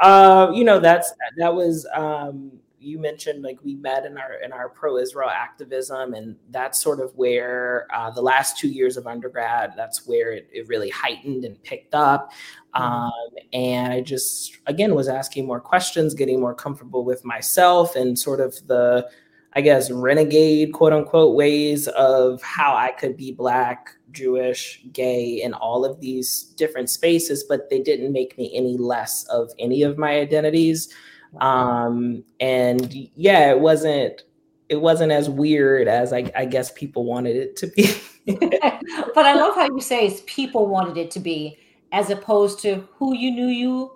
uh, 0.00 0.50
you 0.52 0.64
know, 0.64 0.80
that's 0.80 1.12
that 1.36 1.54
was. 1.54 1.86
Um, 1.94 2.52
you 2.84 2.98
mentioned 2.98 3.42
like 3.42 3.58
we 3.64 3.74
met 3.74 4.04
in 4.04 4.18
our 4.18 4.34
in 4.34 4.52
our 4.52 4.68
pro-Israel 4.68 5.30
activism, 5.30 6.14
and 6.14 6.36
that's 6.50 6.80
sort 6.80 7.00
of 7.00 7.14
where 7.16 7.86
uh, 7.94 8.10
the 8.10 8.22
last 8.22 8.58
two 8.58 8.68
years 8.68 8.96
of 8.96 9.06
undergrad. 9.06 9.72
That's 9.76 10.06
where 10.06 10.32
it, 10.32 10.48
it 10.52 10.68
really 10.68 10.90
heightened 10.90 11.44
and 11.44 11.60
picked 11.62 11.94
up. 11.94 12.32
Mm-hmm. 12.74 12.82
Um, 12.82 13.12
and 13.52 13.92
I 13.92 14.00
just 14.00 14.58
again 14.66 14.94
was 14.94 15.08
asking 15.08 15.46
more 15.46 15.60
questions, 15.60 16.14
getting 16.14 16.40
more 16.40 16.54
comfortable 16.54 17.04
with 17.04 17.24
myself, 17.24 17.96
and 17.96 18.18
sort 18.18 18.40
of 18.40 18.54
the 18.66 19.08
I 19.54 19.60
guess 19.60 19.90
renegade 19.90 20.72
quote 20.72 20.92
unquote 20.92 21.36
ways 21.36 21.88
of 21.88 22.42
how 22.42 22.76
I 22.76 22.90
could 22.90 23.16
be 23.16 23.32
black, 23.32 23.90
Jewish, 24.10 24.84
gay 24.92 25.42
in 25.42 25.54
all 25.54 25.84
of 25.84 26.00
these 26.00 26.42
different 26.56 26.90
spaces, 26.90 27.44
but 27.44 27.70
they 27.70 27.80
didn't 27.80 28.12
make 28.12 28.36
me 28.36 28.50
any 28.54 28.76
less 28.76 29.24
of 29.24 29.50
any 29.58 29.82
of 29.82 29.96
my 29.96 30.18
identities 30.18 30.92
um 31.40 32.24
and 32.40 32.94
yeah 33.16 33.50
it 33.50 33.60
wasn't 33.60 34.22
it 34.68 34.80
wasn't 34.80 35.12
as 35.12 35.28
weird 35.28 35.88
as 35.88 36.12
I, 36.12 36.30
I 36.34 36.44
guess 36.46 36.72
people 36.72 37.04
wanted 37.04 37.36
it 37.36 37.56
to 37.56 37.66
be 37.66 37.94
but 38.26 39.26
I 39.26 39.34
love 39.34 39.54
how 39.54 39.66
you 39.66 39.80
say 39.80 40.06
it's 40.06 40.22
people 40.26 40.66
wanted 40.66 40.96
it 40.96 41.10
to 41.12 41.20
be, 41.20 41.58
as 41.92 42.10
opposed 42.10 42.58
to 42.60 42.88
who 42.94 43.14
you 43.14 43.30
knew 43.30 43.48
you 43.48 43.92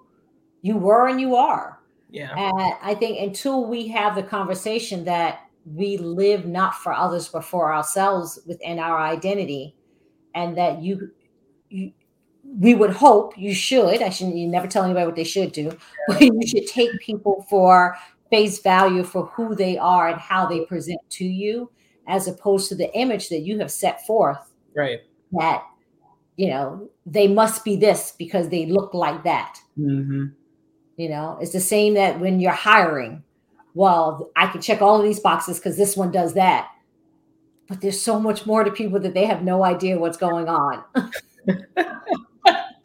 you 0.61 0.77
were 0.77 1.09
and 1.09 1.21
you 1.21 1.37
are. 1.37 1.81
Yeah. 2.11 2.35
And 2.37 2.75
I 2.83 2.95
think 2.95 3.21
until 3.21 3.65
we 3.67 3.89
have 3.89 4.15
the 4.15 4.23
conversation 4.23 5.05
that 5.05 5.41
we 5.65 5.97
live 5.99 6.47
not 6.47 6.75
for 6.75 6.93
others 6.93 7.29
but 7.29 7.45
for 7.45 7.73
ourselves 7.73 8.39
within 8.47 8.79
our 8.79 8.99
identity, 8.99 9.75
and 10.35 10.57
that 10.59 10.83
you 10.83 11.11
you 11.71 11.93
we 12.57 12.75
would 12.75 12.91
hope 12.91 13.37
you 13.37 13.55
should. 13.55 14.03
I 14.03 14.09
shouldn't. 14.09 14.37
You 14.37 14.49
never 14.49 14.67
tell 14.67 14.85
anybody 14.85 15.07
what 15.07 15.17
they 15.17 15.25
should 15.25 15.53
do, 15.53 15.77
but 16.07 16.21
you 16.21 16.47
should 16.47 16.67
take 16.67 16.99
people 17.01 17.47
for 17.49 17.97
face 18.31 18.61
value 18.61 19.05
for 19.05 19.27
who 19.27 19.55
they 19.55 19.79
are 19.79 20.09
and 20.09 20.21
how 20.21 20.47
they 20.47 20.65
present 20.65 21.01
to 21.11 21.25
you, 21.25 21.71
as 22.07 22.29
opposed 22.29 22.69
to 22.69 22.75
the 22.75 22.93
image 22.95 23.29
that 23.29 23.41
you 23.41 23.59
have 23.59 23.71
set 23.71 24.07
forth. 24.07 24.53
Right. 24.75 25.01
That 25.33 25.65
you 26.37 26.49
know 26.49 26.89
they 27.05 27.29
must 27.29 27.65
be 27.65 27.77
this 27.77 28.15
because 28.19 28.49
they 28.49 28.67
look 28.67 28.95
like 28.95 29.25
that. 29.25 29.61
Mm-hmm. 29.79 30.27
You 30.97 31.09
know, 31.09 31.39
it's 31.41 31.53
the 31.53 31.61
same 31.61 31.95
that 31.95 32.19
when 32.19 32.41
you're 32.41 32.53
hiring. 32.53 33.23
Well, 33.75 34.31
I 34.35 34.49
can 34.49 34.61
check 34.61 34.83
all 34.83 34.97
of 34.97 35.05
these 35.05 35.21
boxes 35.21 35.59
because 35.59 35.77
this 35.77 35.97
one 35.97 36.11
does 36.11 36.35
that. 36.35 36.71
But 37.69 37.83
there's 37.83 38.01
so 38.01 38.19
much 38.19 38.47
more 38.47 38.65
to 38.65 38.71
people 38.73 38.99
that 39.01 39.15
they 39.15 39.27
have 39.27 39.45
no 39.45 39.63
idea 39.63 39.99
what's 39.99 40.17
going 40.17 40.49
on. 40.49 40.83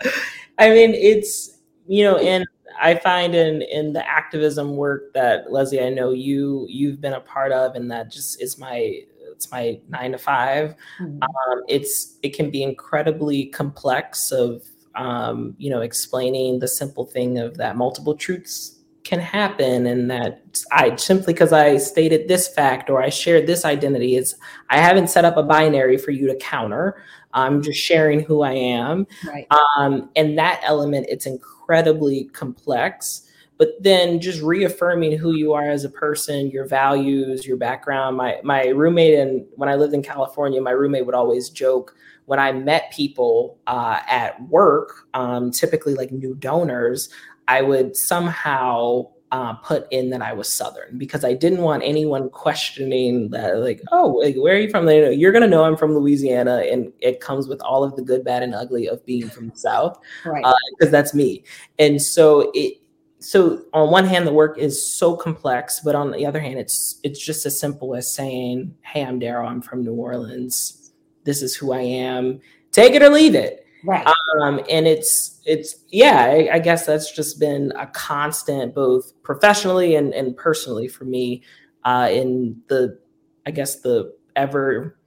I 0.60 0.70
mean, 0.70 0.94
it's 0.94 1.60
you 1.88 2.04
know, 2.04 2.18
and 2.18 2.46
I 2.80 2.96
find 2.96 3.36
in 3.36 3.62
in 3.64 3.94
the 3.94 4.08
activism 4.08 4.76
work 4.76 5.14
that 5.14 5.52
Leslie, 5.52 5.82
I 5.82 5.90
know 5.90 6.12
you 6.12 6.66
you've 6.70 7.02
been 7.02 7.14
a 7.14 7.20
part 7.22 7.52
of, 7.52 7.76
and 7.76 7.90
that 7.92 8.12
just 8.12 8.42
is 8.42 8.58
my 8.58 9.02
it's 9.32 9.52
my 9.52 9.80
nine 9.90 10.12
to 10.12 10.18
5 10.18 10.76
Mhm. 11.02 11.22
Um, 11.24 11.64
it's 11.68 12.18
it 12.22 12.36
can 12.36 12.50
be 12.52 12.64
incredibly 12.64 13.48
complex 13.48 14.32
of 14.32 14.64
um, 14.96 15.56
you 15.58 15.70
know 15.70 15.82
explaining 15.82 16.60
the 16.60 16.68
simple 16.68 17.06
thing 17.06 17.40
of 17.40 17.58
that 17.58 17.76
multiple 17.76 18.16
truths 18.16 18.80
can 19.04 19.20
happen 19.20 19.86
and 19.86 20.10
that 20.10 20.64
I 20.72 20.96
simply 20.96 21.34
because 21.34 21.52
I 21.52 21.78
stated 21.78 22.28
this 22.28 22.48
fact 22.48 22.90
or 22.90 23.02
I 23.02 23.10
shared 23.10 23.48
this 23.48 23.66
identity 23.66 24.16
is 24.16 24.36
I 24.70 24.78
haven't 24.78 25.10
set 25.10 25.26
up 25.26 25.36
a 25.36 25.44
binary 25.44 25.98
for 25.98 26.12
you 26.12 26.28
to 26.28 26.36
counter. 26.38 27.04
I'm 27.34 27.62
just 27.62 27.80
sharing 27.80 28.22
who 28.22 28.44
I 28.44 28.54
am. 28.54 29.08
Right. 29.28 29.48
Um, 29.78 30.10
and 30.16 30.38
that 30.38 30.62
element, 30.64 31.08
it's 31.10 31.26
incredibly 31.26 32.26
complex. 32.26 33.30
But 33.58 33.72
then 33.82 34.20
just 34.20 34.42
reaffirming 34.42 35.18
who 35.18 35.34
you 35.34 35.54
are 35.54 35.70
as 35.70 35.84
a 35.84 35.90
person, 35.90 36.50
your 36.50 36.66
values, 36.66 37.46
your 37.46 37.56
background. 37.56 38.18
My 38.18 38.40
my 38.44 38.68
roommate 38.68 39.20
and 39.20 39.46
when 39.56 39.70
I 39.70 39.76
lived 39.76 39.94
in 39.94 40.02
California, 40.02 40.60
my 40.60 40.72
roommate 40.72 41.06
would 41.06 41.16
always 41.16 41.50
joke 41.50 41.96
when 42.26 42.40
I 42.40 42.52
met 42.52 42.92
people 42.92 43.60
uh, 43.68 44.00
at 44.08 44.42
work, 44.48 45.08
um, 45.14 45.52
typically 45.52 45.94
like 45.94 46.12
new 46.12 46.36
donors, 46.36 47.10
I 47.48 47.62
would 47.62 47.96
somehow 47.96 49.10
uh, 49.34 49.54
put 49.56 49.88
in 49.92 50.12
that 50.12 50.22
I 50.22 50.32
was 50.32 50.48
Southern 50.48 50.98
because 51.00 51.26
I 51.26 51.34
didn't 51.34 51.62
want 51.62 51.82
anyone 51.84 52.30
questioning 52.30 53.30
that, 53.32 53.58
like, 53.58 53.82
oh, 53.92 54.10
like, 54.24 54.36
where 54.36 54.56
are 54.56 54.60
you 54.60 54.70
from? 54.70 54.88
You're 54.88 55.32
going 55.32 55.42
to 55.42 55.48
know 55.48 55.64
I'm 55.64 55.76
from 55.76 55.96
Louisiana, 55.96 56.58
and 56.70 56.94
it 57.00 57.20
comes 57.20 57.48
with 57.48 57.60
all 57.62 57.84
of 57.84 57.96
the 57.96 58.04
good, 58.04 58.24
bad, 58.24 58.44
and 58.44 58.54
ugly 58.54 58.88
of 58.88 59.04
being 59.08 59.28
from 59.30 59.50
the 59.50 59.56
South 59.56 60.00
Right. 60.24 60.46
because 60.78 60.92
that's 60.92 61.16
me. 61.16 61.44
And 61.80 62.00
so 62.00 62.52
it, 62.54 62.78
so 63.18 63.64
on 63.74 63.90
one 63.90 64.06
hand, 64.06 64.28
the 64.28 64.34
work 64.34 64.60
is 64.60 64.94
so 64.94 65.16
complex, 65.16 65.80
but 65.84 65.96
on 65.96 66.12
the 66.12 66.26
other 66.28 66.40
hand, 66.40 66.60
it's 66.60 67.00
it's 67.04 67.20
just 67.26 67.46
as 67.48 67.60
simple 67.60 67.96
as 67.96 68.14
saying, 68.14 68.76
"Hey, 68.82 69.04
I'm 69.04 69.20
Daryl. 69.20 69.48
I'm 69.48 69.62
from 69.62 69.84
New 69.84 69.94
Orleans. 69.96 70.92
This 71.24 71.42
is 71.42 71.56
who 71.56 71.72
I 71.72 71.82
am. 71.82 72.40
Take 72.72 72.94
it 72.94 73.02
or 73.02 73.10
leave 73.10 73.34
it." 73.34 73.63
Right. 73.86 74.06
um, 74.42 74.60
and 74.70 74.88
it's 74.88 75.40
it's 75.46 75.76
yeah 75.90 76.26
I, 76.26 76.56
I 76.56 76.60
guess 76.60 76.86
that's 76.86 77.12
just 77.12 77.40
been 77.40 77.72
a 77.78 77.88
constant 77.88 78.74
both 78.74 79.12
professionally 79.24 79.96
and, 79.96 80.14
and 80.14 80.36
personally 80.36 80.88
for 80.88 81.06
me 81.06 81.44
uh, 81.86 82.10
in 82.12 82.62
the 82.68 82.98
i 83.46 83.52
guess 83.52 83.82
the 83.82 84.14
ever 84.36 84.98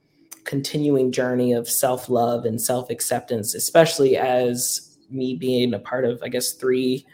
continuing 0.43 1.11
journey 1.11 1.51
of 1.53 1.67
self-love 1.69 2.45
and 2.45 2.61
self-acceptance 2.61 3.53
especially 3.55 4.15
as 4.15 4.97
me 5.09 5.35
being 5.35 5.73
a 5.73 5.79
part 5.79 6.05
of 6.05 6.19
i 6.23 6.27
guess 6.29 6.53
three 6.53 7.05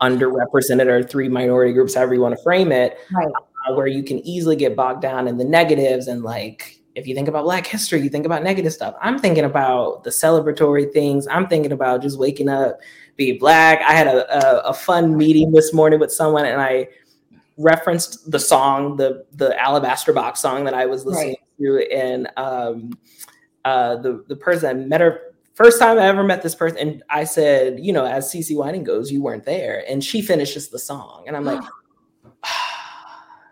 underrepresented 0.00 0.86
or 0.86 1.02
three 1.02 1.28
minority 1.28 1.72
groups 1.72 1.94
however 1.94 2.14
you 2.14 2.20
want 2.20 2.34
to 2.36 2.42
frame 2.42 2.72
it 2.72 2.98
Right. 3.12 3.28
uh, 3.68 3.74
where 3.74 3.86
you 3.86 4.02
can 4.02 4.18
easily 4.26 4.56
get 4.56 4.74
bogged 4.74 5.02
down 5.02 5.28
in 5.28 5.36
the 5.36 5.44
negatives 5.44 6.08
and 6.08 6.22
like 6.22 6.79
if 6.94 7.06
you 7.06 7.14
think 7.14 7.28
about 7.28 7.44
black 7.44 7.66
history 7.66 8.00
you 8.00 8.08
think 8.08 8.26
about 8.26 8.42
negative 8.42 8.72
stuff. 8.72 8.94
I'm 9.00 9.18
thinking 9.18 9.44
about 9.44 10.04
the 10.04 10.10
celebratory 10.10 10.92
things. 10.92 11.26
I'm 11.28 11.46
thinking 11.46 11.72
about 11.72 12.02
just 12.02 12.18
waking 12.18 12.48
up 12.48 12.78
be 13.16 13.32
black. 13.32 13.80
I 13.82 13.92
had 13.92 14.06
a, 14.06 14.64
a, 14.66 14.70
a 14.70 14.74
fun 14.74 15.16
meeting 15.16 15.52
this 15.52 15.72
morning 15.72 16.00
with 16.00 16.12
someone 16.12 16.46
and 16.46 16.60
i 16.60 16.88
referenced 17.56 18.30
the 18.30 18.38
song 18.38 18.96
the 18.96 19.26
the 19.34 19.58
alabaster 19.60 20.14
box 20.14 20.40
song 20.40 20.64
that 20.64 20.72
i 20.72 20.86
was 20.86 21.04
listening 21.04 21.36
to 21.58 21.86
and 21.92 22.26
um 22.38 22.90
uh 23.66 23.96
the 23.96 24.24
the 24.28 24.36
person 24.36 24.70
i 24.70 24.72
met 24.72 25.02
her 25.02 25.20
first 25.52 25.78
time 25.78 25.98
i 25.98 26.06
ever 26.06 26.24
met 26.24 26.42
this 26.42 26.54
person 26.54 26.78
and 26.78 27.02
i 27.10 27.22
said 27.22 27.78
you 27.78 27.92
know 27.92 28.06
as 28.06 28.32
CeCe 28.32 28.56
Winans 28.56 28.86
goes 28.86 29.12
you 29.12 29.22
weren't 29.22 29.44
there. 29.44 29.84
And 29.86 30.02
she 30.02 30.22
finishes 30.22 30.68
the 30.68 30.78
song 30.78 31.24
and 31.26 31.36
i'm 31.36 31.44
like 31.44 31.60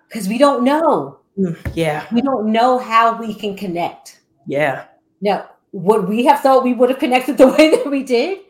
Because 0.09 0.27
we 0.27 0.39
don't 0.39 0.65
know. 0.65 1.18
"Mm, 1.39 1.57
yeah 1.75 2.07
We 2.13 2.21
don't 2.23 2.51
know 2.53 2.79
how 2.79 3.17
we 3.19 3.35
can 3.35 3.57
connect. 3.57 4.21
yeah 4.47 4.85
Now, 5.21 5.51
would 5.73 6.09
we 6.09 6.25
have 6.25 6.41
thought 6.41 6.65
we 6.65 6.75
would 6.75 6.91
have 6.91 6.99
connected 6.99 7.37
the 7.39 7.49
way 7.59 7.71
that 7.71 7.87
we 7.91 8.03
did? 8.03 8.41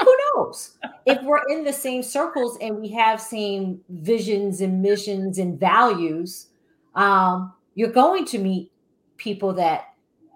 Who 0.00 0.14
knows? 0.34 0.78
if 1.06 1.22
we're 1.22 1.42
in 1.50 1.64
the 1.64 1.72
same 1.72 2.02
circles 2.02 2.58
and 2.60 2.80
we 2.80 2.88
have 2.88 3.20
same 3.20 3.80
visions 3.88 4.60
and 4.60 4.82
missions 4.82 5.38
and 5.38 5.58
values, 5.58 6.48
um, 6.96 7.52
you're 7.76 7.92
going 7.92 8.24
to 8.26 8.38
meet 8.38 8.72
people 9.16 9.52
that 9.54 9.84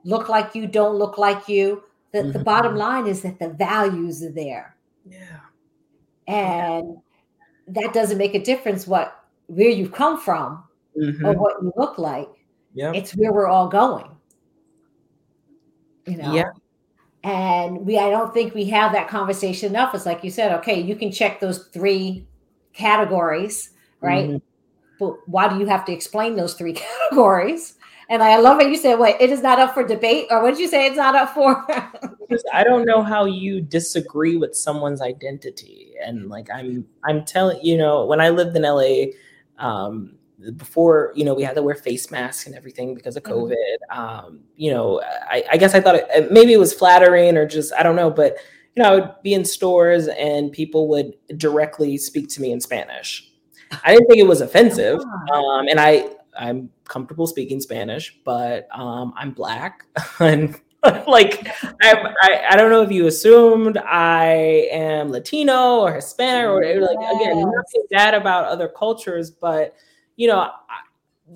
look 0.05 0.29
like 0.29 0.55
you, 0.55 0.67
don't 0.69 0.95
look 0.97 1.19
like 1.19 1.49
you. 1.49 1.83
The, 2.13 2.23
the 2.23 2.39
Mhm. 2.39 2.45
bottom 2.45 2.77
line 2.77 3.07
is 3.09 3.23
that 3.23 3.39
the 3.39 3.49
values 3.51 4.23
are 4.23 4.33
there. 4.33 4.77
yeah 5.09 5.41
And 6.27 6.99
that 7.69 7.93
doesn't 7.93 8.19
make 8.19 8.35
a 8.35 8.43
difference 8.43 8.87
what 8.87 9.13
where 9.49 9.69
you've 9.71 9.93
come 9.93 10.19
from 10.19 10.63
Mhm. 10.97 11.25
or 11.25 11.33
what 11.39 11.63
you 11.63 11.73
look 11.77 11.99
like. 11.99 12.29
yeah 12.75 12.93
It's 12.95 13.13
where 13.17 13.33
we're 13.33 13.47
all 13.49 13.69
going. 13.69 14.07
You 16.07 16.17
know? 16.17 16.35
Yeah. 16.35 16.51
And 17.23 17.85
we 17.87 17.99
I 17.99 18.11
don't 18.11 18.33
think 18.33 18.55
we 18.55 18.65
have 18.67 18.93
that 18.93 19.09
conversation 19.09 19.71
enough. 19.71 19.95
It's 19.95 20.07
like 20.07 20.25
you 20.25 20.31
said, 20.31 20.53
okay, 20.59 20.81
you 20.81 20.97
can 20.97 21.13
check 21.13 21.39
those 21.41 21.67
three 21.69 22.27
categories, 22.73 23.71
right? 24.01 24.31
Mhm. 24.31 24.43
But 24.99 25.17
why 25.29 25.49
do 25.49 25.59
you 25.59 25.67
have 25.67 25.85
to 25.87 25.93
explain 25.93 26.37
those 26.37 26.55
three 26.55 26.73
categories? 26.85 27.75
And 28.09 28.23
I 28.25 28.39
love 28.39 28.61
it. 28.61 28.69
You 28.69 28.77
said, 28.77 28.99
wait, 28.99 29.17
it 29.21 29.31
is 29.31 29.41
not 29.41 29.61
up 29.61 29.73
for 29.73 29.87
debate, 29.87 30.27
or 30.31 30.43
what 30.43 30.51
did 30.51 30.59
you 30.59 30.67
say? 30.67 30.87
It's 30.87 30.97
not 30.97 31.15
up 31.15 31.33
for. 31.33 31.65
I 32.53 32.65
don't 32.65 32.85
know 32.85 33.03
how 33.05 33.25
you 33.25 33.61
disagree 33.61 34.37
with 34.37 34.57
someone's 34.57 35.01
identity. 35.01 35.93
And 36.05 36.29
like 36.29 36.49
I'm 36.53 36.87
I'm 37.05 37.25
telling 37.25 37.61
you 37.63 37.77
know, 37.77 38.07
when 38.07 38.21
I 38.21 38.31
lived 38.31 38.57
in 38.57 38.63
LA, 38.63 39.13
um, 39.59 40.17
before 40.57 41.13
you 41.15 41.25
know 41.25 41.35
we 41.35 41.43
had 41.43 41.55
to 41.55 41.63
wear 41.63 41.75
face 41.75 42.11
masks 42.11 42.47
and 42.47 42.55
everything 42.55 42.95
because 42.95 43.17
of 43.17 43.23
Mhm. 43.23 43.33
COVID. 43.33 43.97
Um, 43.97 44.41
you 44.57 44.73
know, 44.73 45.01
I, 45.03 45.45
I 45.53 45.57
guess 45.57 45.75
I 45.75 45.81
thought 45.81 45.97
it, 45.97 46.33
maybe 46.33 46.53
it 46.53 46.59
was 46.59 46.73
flattering 46.73 47.37
or 47.37 47.47
just 47.47 47.73
I 47.75 47.83
don't 47.83 47.97
know, 47.97 48.11
but 48.11 48.37
you 48.75 48.83
know, 48.83 48.89
I 48.89 48.95
would 48.95 49.15
be 49.23 49.35
in 49.35 49.45
stores 49.45 50.07
and 50.09 50.53
people 50.53 50.89
would 50.89 51.15
directly 51.37 51.97
speak 51.99 52.29
to 52.31 52.41
me 52.43 52.53
in 52.53 52.61
Spanish. 52.61 53.33
I 53.85 53.93
didn't 53.93 54.07
think 54.07 54.21
it 54.21 54.27
was 54.29 54.41
offensive, 54.41 54.99
um, 55.33 55.69
and 55.69 55.79
I 55.81 56.09
I'm 56.39 56.71
comfortable 56.85 57.27
speaking 57.27 57.61
Spanish, 57.61 58.17
but 58.25 58.69
um, 58.73 59.13
I'm 59.17 59.33
black 59.33 59.85
and 60.21 60.59
like 61.07 61.47
I'm, 61.83 62.07
I 62.23 62.47
I 62.51 62.57
don't 62.57 62.71
know 62.71 62.83
if 62.83 62.91
you 62.91 63.07
assumed 63.07 63.77
I 63.77 64.69
am 64.73 65.11
Latino 65.11 65.81
or 65.81 65.93
Hispanic 65.93 66.47
or 66.47 66.81
like 66.81 66.97
again 67.17 67.39
nothing 67.39 67.83
bad 67.91 68.15
about 68.15 68.47
other 68.47 68.67
cultures, 68.69 69.31
but 69.31 69.75
you 70.21 70.29
know 70.29 70.41
I, 70.41 70.53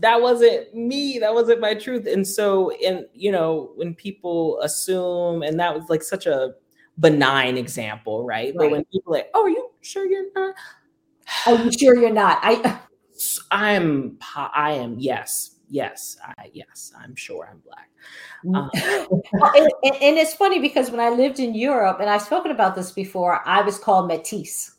that 0.00 0.20
wasn't 0.20 0.74
me. 0.74 1.18
That 1.18 1.34
wasn't 1.34 1.60
my 1.60 1.74
truth. 1.74 2.06
And 2.06 2.26
so, 2.26 2.70
and 2.84 3.06
you 3.14 3.30
know, 3.30 3.70
when 3.76 3.94
people 3.94 4.60
assume, 4.60 5.42
and 5.42 5.58
that 5.60 5.74
was 5.74 5.88
like 5.88 6.02
such 6.02 6.26
a 6.26 6.54
benign 6.98 7.56
example, 7.56 8.24
right? 8.24 8.52
But 8.56 8.70
when 8.70 8.84
people 8.86 9.12
like, 9.12 9.30
oh, 9.34 9.44
are 9.44 9.48
you 9.48 9.70
sure 9.82 10.06
you're 10.06 10.32
not? 10.34 10.54
Are 11.46 11.54
you 11.64 11.72
sure 11.72 11.96
you're 11.96 12.12
not? 12.12 12.38
I 12.42 12.78
I'm 13.50 14.18
I 14.34 14.72
am 14.72 14.96
yes, 14.98 15.56
yes, 15.68 16.16
I 16.38 16.50
yes, 16.52 16.92
I'm 16.98 17.14
sure 17.14 17.48
I'm 17.50 17.60
black. 17.60 17.90
Um, 18.54 18.70
Well, 19.32 19.52
and, 19.56 19.96
and- 20.02 20.18
it's 20.18 20.34
funny 20.34 20.58
because 20.58 20.90
when 20.90 21.00
I 21.00 21.08
lived 21.08 21.38
in 21.40 21.54
Europe, 21.54 21.98
and 22.00 22.10
I've 22.10 22.22
spoken 22.22 22.50
about 22.50 22.74
this 22.74 22.92
before, 22.92 23.46
I 23.46 23.62
was 23.62 23.78
called 23.78 24.10
métis, 24.10 24.73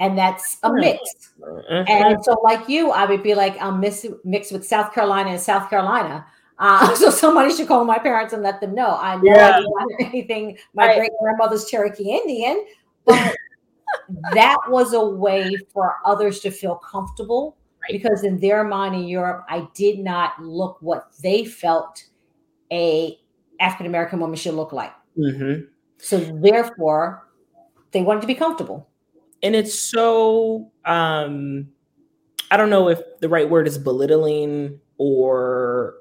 and 0.00 0.16
that's 0.16 0.58
a 0.62 0.68
Hmm. 0.68 0.76
mix. 0.80 1.32
mhm. 1.40 1.88
And 1.88 2.24
so, 2.24 2.32
like 2.42 2.68
you, 2.68 2.90
I 2.90 3.04
would 3.04 3.22
be 3.22 3.34
like, 3.34 3.60
I'm 3.60 3.80
mix, 3.80 4.04
mixed 4.24 4.52
with 4.52 4.66
South 4.66 4.92
Carolina 4.92 5.30
and 5.30 5.40
South 5.40 5.68
Carolina. 5.70 6.26
Uh, 6.58 6.94
so 6.96 7.10
somebody 7.10 7.52
should 7.54 7.68
call 7.68 7.84
my 7.84 7.98
parents 7.98 8.32
and 8.32 8.42
let 8.42 8.60
them 8.60 8.74
know. 8.74 8.96
I 9.00 9.16
know 9.16 9.22
Yeah. 9.24 9.60
I 9.80 9.86
anything. 10.00 10.58
My 10.74 10.90
I- 10.90 10.96
great 10.96 11.10
grandmother's 11.20 11.66
Cherokee 11.70 12.10
Indian, 12.10 12.64
but 13.04 13.34
that 14.34 14.58
was 14.68 14.92
a 14.92 15.04
way 15.04 15.56
for 15.72 15.96
others 16.04 16.40
to 16.40 16.50
feel 16.50 16.76
comfortable 16.76 17.56
Right. 17.82 17.92
because 17.92 18.24
in 18.24 18.38
their 18.40 18.64
mind 18.64 18.96
in 18.96 19.04
Europe, 19.04 19.44
I 19.48 19.68
did 19.74 20.00
not 20.00 20.42
look 20.42 20.78
what 20.80 21.12
they 21.22 21.44
felt 21.44 22.04
a 22.72 23.18
African 23.60 23.86
American 23.86 24.18
woman 24.20 24.36
should 24.36 24.54
look 24.54 24.72
like. 24.72 24.92
hmm 25.16 25.60
So 25.98 26.18
therefore, 26.18 27.28
they 27.92 28.02
wanted 28.02 28.20
to 28.22 28.26
be 28.26 28.34
comfortable. 28.34 28.87
And 29.42 29.54
it's 29.54 29.78
so 29.78 30.70
um 30.84 31.68
i 32.50 32.56
don't 32.56 32.70
know 32.70 32.88
if 32.88 33.00
the 33.20 33.28
right 33.28 33.48
word 33.48 33.66
is 33.66 33.78
belittling 33.78 34.78
or 34.98 35.94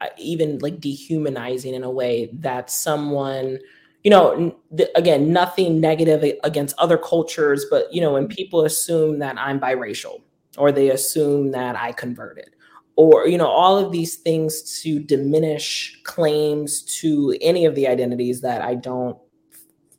uh, 0.00 0.06
even 0.18 0.58
like 0.58 0.80
dehumanizing 0.80 1.74
in 1.74 1.84
a 1.84 1.90
way 1.90 2.30
that 2.32 2.70
someone 2.70 3.58
you 4.02 4.10
know 4.10 4.56
again 4.94 5.32
nothing 5.32 5.80
negative 5.80 6.24
against 6.44 6.74
other 6.78 6.96
cultures 6.96 7.66
but 7.70 7.92
you 7.92 8.00
know 8.00 8.12
when 8.12 8.26
people 8.26 8.64
assume 8.64 9.18
that 9.18 9.36
i'm 9.38 9.60
biracial 9.60 10.22
or 10.56 10.72
they 10.72 10.90
assume 10.90 11.50
that 11.50 11.76
i 11.76 11.92
converted 11.92 12.50
or 12.96 13.26
you 13.26 13.36
know 13.36 13.48
all 13.48 13.76
of 13.76 13.92
these 13.92 14.16
things 14.16 14.80
to 14.80 14.98
diminish 14.98 16.00
claims 16.04 16.82
to 16.82 17.36
any 17.40 17.66
of 17.66 17.74
the 17.74 17.86
identities 17.86 18.40
that 18.40 18.62
i 18.62 18.74
don't 18.74 19.18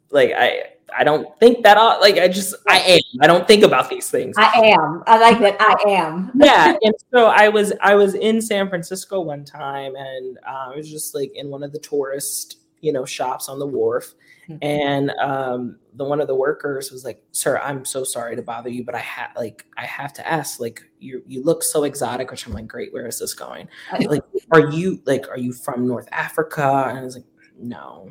like 0.10 0.32
i 0.38 0.64
i 0.96 1.04
don't 1.04 1.38
think 1.40 1.64
that 1.64 1.78
all 1.78 2.00
like 2.00 2.18
i 2.18 2.28
just 2.28 2.54
i 2.68 2.80
am 2.80 3.00
i 3.22 3.28
don't 3.28 3.48
think 3.48 3.64
about 3.64 3.90
these 3.90 4.10
things 4.10 4.36
I 4.38 4.52
am. 4.78 5.04
I 5.08 5.18
like 5.20 5.40
that. 5.40 5.58
I 5.60 5.90
am. 5.90 6.32
yeah 6.40 6.76
and 6.82 6.94
so 7.14 7.26
i 7.28 7.50
was 7.50 7.74
i 7.82 7.96
was 7.96 8.14
in 8.16 8.42
san 8.42 8.70
francisco 8.70 9.22
one 9.22 9.44
time 9.46 9.96
and 9.96 10.38
uh, 10.48 10.70
i 10.72 10.76
was 10.76 10.90
just 10.90 11.14
like 11.16 11.32
in 11.36 11.50
one 11.50 11.64
of 11.64 11.72
the 11.74 11.80
tourist 11.80 12.60
you 12.82 12.94
know 12.94 13.06
shops 13.06 13.50
on 13.50 13.60
the 13.60 13.68
wharf 13.68 14.14
Mhm. 14.50 14.60
and 14.62 15.12
um 15.20 15.78
the 15.96 16.06
one 16.06 16.22
of 16.22 16.28
the 16.28 16.36
workers 16.36 16.90
was 16.90 17.04
like 17.04 17.22
sir 17.34 17.58
i'm 17.60 17.84
so 17.84 18.06
sorry 18.06 18.34
to 18.38 18.42
bother 18.42 18.70
you 18.70 18.86
but 18.86 18.96
i 18.96 19.00
had 19.00 19.28
like 19.36 19.66
i 19.76 19.86
have 19.86 20.14
to 20.14 20.26
ask 20.26 20.62
like 20.62 20.82
you 21.00 21.22
you 21.28 21.44
look 21.44 21.62
so 21.64 21.84
exotic 21.84 22.32
which 22.32 22.48
i'm 22.48 22.54
like 22.54 22.66
great 22.66 22.94
where 22.94 23.06
is 23.08 23.20
this 23.20 23.34
going 23.34 23.68
like 24.08 24.22
are 24.54 24.70
you 24.72 25.02
like 25.06 25.28
are 25.28 25.38
you 25.38 25.52
from 25.52 25.86
north 25.86 26.08
africa 26.14 26.86
and 26.88 26.98
i 26.98 27.04
was 27.04 27.16
like 27.18 27.26
no 27.60 28.10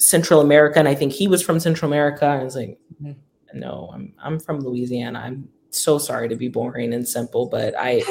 central 0.00 0.40
america 0.40 0.78
and 0.78 0.88
i 0.88 0.94
think 0.94 1.12
he 1.12 1.28
was 1.28 1.42
from 1.42 1.60
central 1.60 1.90
america 1.92 2.24
i 2.24 2.42
was 2.42 2.56
like 2.56 2.78
Mhm. 3.02 3.16
no 3.54 3.90
i'm 3.92 4.12
i'm 4.18 4.38
from 4.40 4.60
louisiana 4.60 5.18
i'm 5.20 5.48
so 5.70 5.98
sorry 5.98 6.28
to 6.28 6.36
be 6.36 6.48
boring 6.48 6.94
and 6.94 7.06
simple 7.06 7.46
but 7.46 7.74
i 7.78 8.02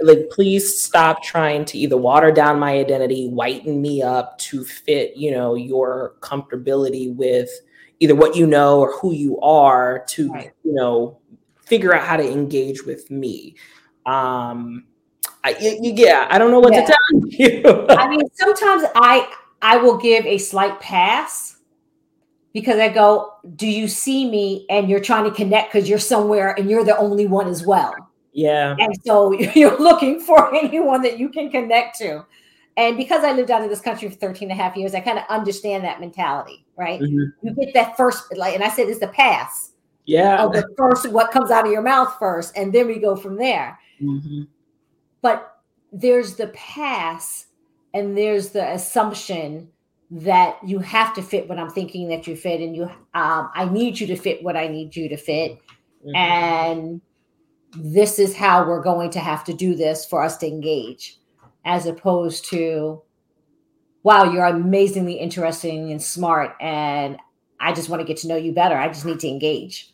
like 0.00 0.28
please 0.30 0.82
stop 0.82 1.22
trying 1.22 1.64
to 1.64 1.78
either 1.78 1.96
water 1.96 2.30
down 2.32 2.58
my 2.58 2.72
identity 2.72 3.28
whiten 3.28 3.80
me 3.82 4.02
up 4.02 4.38
to 4.38 4.64
fit 4.64 5.16
you 5.16 5.30
know 5.30 5.54
your 5.54 6.14
comfortability 6.20 7.14
with 7.14 7.50
either 8.00 8.14
what 8.14 8.34
you 8.36 8.46
know 8.46 8.80
or 8.80 8.92
who 8.98 9.12
you 9.12 9.38
are 9.40 10.04
to 10.08 10.30
Right. 10.32 10.52
you 10.64 10.72
know 10.74 11.18
figure 11.64 11.94
out 11.94 12.06
how 12.06 12.16
to 12.16 12.28
engage 12.30 12.84
with 12.84 13.10
me 13.10 13.56
um 14.06 14.84
I, 15.44 15.56
yeah 15.80 16.26
i 16.30 16.38
don't 16.38 16.50
know 16.50 16.60
what 16.60 16.72
Yeah. 16.72 16.86
to 16.86 16.86
tell 16.86 17.20
you 17.30 17.86
I 17.90 18.08
mean, 18.08 18.22
sometimes 18.34 18.84
I 18.96 19.30
I 19.64 19.78
will 19.78 19.96
give 19.96 20.24
a 20.26 20.38
slight 20.38 20.78
pass 20.78 21.56
because 22.52 22.78
I 22.78 22.88
go, 22.90 23.32
"Do 23.56 23.66
you 23.66 23.88
see 23.88 24.28
me?" 24.30 24.66
And 24.68 24.88
you're 24.88 25.00
trying 25.00 25.24
to 25.24 25.30
connect 25.30 25.72
because 25.72 25.88
you're 25.88 25.98
somewhere 25.98 26.54
and 26.58 26.70
you're 26.70 26.84
the 26.84 26.96
only 26.98 27.26
one 27.26 27.48
as 27.48 27.66
well. 27.66 27.94
yeah 28.32 28.76
And 28.78 28.94
so 29.04 29.32
you're 29.54 29.78
looking 29.78 30.20
for 30.20 30.54
anyone 30.54 31.02
that 31.02 31.18
you 31.18 31.28
can 31.30 31.50
connect 31.50 31.98
to. 31.98 32.24
And 32.76 32.96
because 32.96 33.24
I 33.24 33.32
lived 33.32 33.50
out 33.50 33.62
of 33.62 33.70
this 33.70 33.80
country 33.80 34.08
for 34.08 34.16
13 34.16 34.50
and 34.50 34.58
a 34.58 34.62
half 34.62 34.76
years, 34.76 34.94
I 34.94 35.00
kind 35.00 35.18
of 35.18 35.24
understand 35.30 35.84
that 35.84 36.00
mentality, 36.00 36.66
right? 36.76 37.00
Mhm. 37.00 37.32
You 37.42 37.54
get 37.54 37.72
that 37.74 37.96
first, 37.96 38.36
like, 38.36 38.54
and 38.54 38.64
I 38.64 38.68
said 38.68 38.88
it's 38.88 39.00
the 39.00 39.08
pass 39.08 39.70
yeah 40.06 40.44
of 40.44 40.52
the 40.52 40.68
first, 40.76 41.08
what 41.10 41.30
comes 41.30 41.50
out 41.50 41.64
of 41.64 41.72
your 41.72 41.80
mouth 41.80 42.14
first, 42.18 42.52
and 42.56 42.72
then 42.72 42.86
we 42.86 42.98
go 42.98 43.16
from 43.16 43.36
there. 43.36 43.78
Mhm. 44.02 44.46
but 45.22 45.56
there's 45.92 46.34
the 46.34 46.48
pass 46.48 47.46
and 47.94 48.16
there's 48.18 48.50
the 48.50 48.72
assumption 48.72 49.70
that 50.10 50.58
you 50.66 50.78
have 50.80 51.14
to 51.14 51.22
fit 51.22 51.48
what 51.48 51.58
I'm 51.58 51.70
thinking 51.70 52.08
that 52.08 52.26
you 52.26 52.36
fit, 52.36 52.60
and 52.60 52.76
you 52.76 52.84
um, 53.14 53.50
I 53.54 53.66
need 53.70 53.98
you 53.98 54.06
to 54.08 54.16
fit 54.16 54.42
what 54.42 54.56
I 54.56 54.68
need 54.68 54.94
you 54.94 55.08
to 55.08 55.16
fit, 55.16 55.58
Mhm. 56.06 56.16
and 56.16 57.00
this 57.76 58.18
is 58.18 58.36
how 58.36 58.66
we're 58.68 58.82
going 58.82 59.10
to 59.10 59.20
have 59.20 59.42
to 59.44 59.52
do 59.54 59.74
this 59.74 60.04
for 60.04 60.22
us 60.22 60.36
to 60.38 60.46
engage, 60.46 61.18
as 61.64 61.86
opposed 61.86 62.48
to, 62.50 63.02
wow, 64.02 64.30
you're 64.30 64.44
amazingly 64.44 65.14
interesting 65.14 65.90
and 65.90 66.00
smart, 66.02 66.52
and 66.60 67.16
I 67.58 67.72
just 67.72 67.88
want 67.88 68.00
to 68.00 68.06
get 68.06 68.18
to 68.18 68.28
know 68.28 68.36
you 68.36 68.52
better. 68.52 68.76
I 68.76 68.88
just 68.88 69.04
need 69.06 69.20
to 69.20 69.28
engage. 69.28 69.92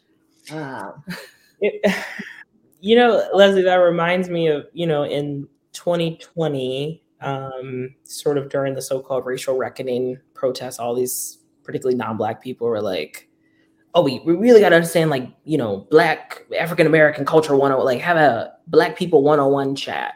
Um, 0.50 1.04
It- 1.62 1.94
you 2.80 2.96
know, 2.96 3.28
Leslie, 3.34 3.62
that 3.62 3.74
reminds 3.76 4.28
me 4.30 4.48
of, 4.48 4.66
you 4.72 4.86
know, 4.86 5.04
in 5.04 5.46
2020, 5.72 7.02
um, 7.20 7.94
sort 8.04 8.38
of 8.38 8.48
during 8.48 8.74
the 8.74 8.82
so 8.82 9.00
called 9.00 9.26
racial 9.26 9.56
reckoning 9.56 10.18
protests, 10.34 10.78
all 10.78 10.94
these 10.94 11.38
particularly 11.64 11.96
non 11.96 12.16
black 12.16 12.42
people 12.42 12.66
were 12.66 12.82
like, 12.82 13.28
oh, 13.94 14.02
we, 14.02 14.20
we 14.24 14.34
really 14.34 14.60
got 14.60 14.70
to 14.70 14.76
understand, 14.76 15.10
like, 15.10 15.28
you 15.44 15.58
know, 15.58 15.86
black 15.90 16.46
African 16.58 16.86
American 16.86 17.24
culture 17.24 17.56
101, 17.56 17.84
like, 17.84 18.00
have 18.00 18.16
a 18.16 18.52
black 18.68 18.96
people 18.96 19.22
101 19.22 19.74
chat. 19.74 20.14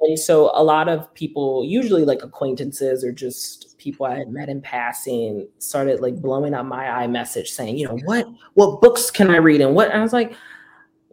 And 0.00 0.18
so 0.18 0.50
a 0.54 0.62
lot 0.62 0.88
of 0.88 1.12
people, 1.14 1.64
usually 1.64 2.04
like 2.04 2.22
acquaintances 2.22 3.04
or 3.04 3.12
just 3.12 3.78
people 3.78 4.04
I 4.04 4.18
had 4.18 4.28
met 4.28 4.48
in 4.48 4.60
passing, 4.60 5.48
started 5.58 6.00
like 6.00 6.16
blowing 6.16 6.54
up 6.54 6.66
my 6.66 6.84
iMessage 6.84 7.46
saying, 7.46 7.78
you 7.78 7.86
know, 7.88 7.98
what 8.04 8.26
what 8.54 8.80
books 8.82 9.10
can 9.10 9.30
I 9.30 9.36
read 9.36 9.60
and 9.60 9.74
what 9.74 9.90
and 9.90 10.00
I 10.00 10.02
was 10.02 10.12
like, 10.12 10.34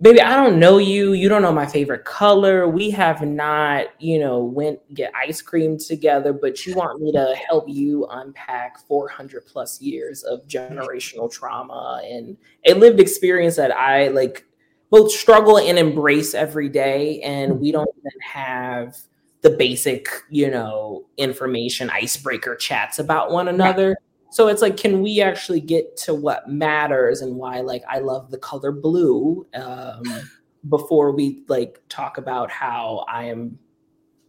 baby, 0.01 0.21
I 0.21 0.35
don't 0.35 0.59
know 0.59 0.77
you. 0.77 1.13
You 1.13 1.29
don't 1.29 1.41
know 1.41 1.53
my 1.53 1.65
favorite 1.65 2.05
color. 2.05 2.67
We 2.67 2.89
have 2.91 3.21
not, 3.21 3.87
you 3.99 4.19
know, 4.19 4.43
went 4.43 4.79
get 4.93 5.11
ice 5.15 5.41
cream 5.41 5.77
together, 5.77 6.33
but 6.33 6.65
you 6.65 6.75
want 6.75 7.01
me 7.01 7.11
to 7.13 7.35
help 7.47 7.69
you 7.69 8.05
unpack 8.11 8.79
400 8.87 9.45
plus 9.45 9.81
years 9.81 10.23
of 10.23 10.45
generational 10.47 11.31
trauma 11.31 12.01
and 12.03 12.37
a 12.65 12.73
lived 12.73 12.99
experience 12.99 13.55
that 13.55 13.71
I 13.71 14.09
like 14.09 14.45
both 14.89 15.11
struggle 15.11 15.57
and 15.57 15.79
embrace 15.79 16.33
every 16.33 16.69
day 16.69 17.21
and 17.21 17.59
we 17.59 17.71
don't 17.71 17.89
even 17.97 18.19
have 18.21 18.97
the 19.41 19.49
basic 19.49 20.07
you 20.29 20.49
know 20.49 21.05
information 21.17 21.89
icebreaker 21.89 22.55
chats 22.55 22.97
about 22.97 23.31
one 23.31 23.47
another 23.47 23.95
so 24.35 24.49
it's 24.49 24.61
like 24.61 24.75
can 24.75 25.01
we 25.01 25.21
actually 25.21 25.61
get 25.61 25.95
to 25.95 26.13
what 26.13 26.49
matters 26.49 27.21
and 27.21 27.33
why 27.37 27.61
like 27.61 27.83
i 27.87 27.99
love 27.99 28.29
the 28.31 28.37
color 28.37 28.69
blue 28.69 29.47
um, 29.53 30.03
before 30.69 31.11
we 31.13 31.43
like 31.47 31.81
talk 31.87 32.17
about 32.17 32.51
how 32.51 33.05
i 33.07 33.23
am 33.23 33.57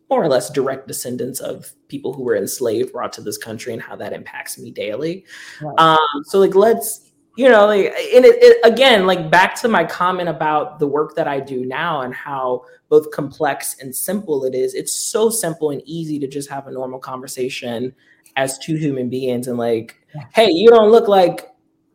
more 0.09 0.23
or 0.23 0.29
less 0.29 0.49
direct 0.49 0.87
descendants 0.87 1.40
of 1.40 1.73
people 1.88 2.12
who 2.12 2.23
were 2.23 2.37
enslaved 2.37 2.92
brought 2.92 3.12
to 3.12 3.21
this 3.21 3.37
country 3.37 3.73
and 3.73 3.83
how 3.83 3.97
that 3.97 4.12
impacts 4.12 4.57
me 4.59 4.71
daily 4.71 5.25
Right. 5.61 5.75
um 5.79 6.23
so 6.25 6.38
like 6.38 6.55
let's 6.55 7.11
you 7.37 7.49
know 7.49 7.66
like 7.66 7.87
and 7.87 8.25
it, 8.25 8.40
it 8.40 8.59
again 8.64 9.07
like 9.07 9.29
back 9.29 9.61
to 9.62 9.69
my 9.69 9.83
comment 9.83 10.29
about 10.29 10.79
the 10.79 10.87
work 10.87 11.16
that 11.16 11.27
i 11.27 11.40
do 11.40 11.66
now 11.66 12.03
and 12.03 12.14
how 12.14 12.62
both 12.88 13.11
complex 13.11 13.77
and 13.81 13.95
simple 13.95 14.45
it 14.45 14.55
is 14.55 14.73
it's 14.75 14.95
so 14.95 15.31
simple 15.31 15.71
and 15.71 15.83
easy 15.85 16.21
to 16.21 16.29
just 16.29 16.49
have 16.49 16.69
a 16.69 16.71
normal 16.71 17.01
conversation 17.01 17.92
as 18.37 18.59
two 18.59 18.77
human 18.77 19.09
beings 19.09 19.49
and 19.49 19.59
like 19.59 19.96
hey 20.33 20.49
you 20.51 20.68
don't 20.70 20.90
look 20.90 21.09
like 21.09 21.49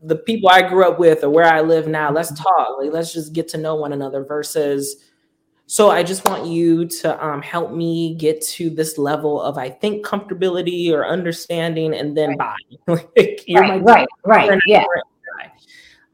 the 0.04 0.16
people 0.16 0.50
i 0.50 0.62
grew 0.62 0.84
up 0.88 1.00
with 1.00 1.24
or 1.24 1.30
where 1.30 1.46
i 1.46 1.62
live 1.62 1.88
now 1.88 2.12
let's 2.12 2.32
Mm-hmm. 2.32 2.44
talk 2.44 2.80
like 2.80 2.92
let's 2.92 3.14
just 3.14 3.34
get 3.34 3.48
to 3.50 3.58
know 3.58 3.76
one 3.76 3.94
another 3.94 4.24
versus 4.24 4.98
so 5.68 5.90
i 5.90 6.04
just 6.04 6.26
want 6.28 6.46
you 6.46 6.86
to 6.86 7.26
um, 7.26 7.42
help 7.42 7.72
me 7.72 8.16
get 8.16 8.42
to 8.42 8.70
this 8.70 8.98
level 8.98 9.42
of 9.42 9.58
i 9.58 9.70
think 9.70 10.06
comfortability 10.06 10.92
or 10.92 11.06
understanding 11.06 11.94
and 11.94 12.18
then 12.18 12.36
buy. 12.38 12.56
like 12.88 13.44
you're 13.48 13.62
right, 13.62 13.82
my 13.82 14.06
right, 14.26 14.50
right, 14.50 14.62
yeah. 14.66 14.84
right. 14.84 15.52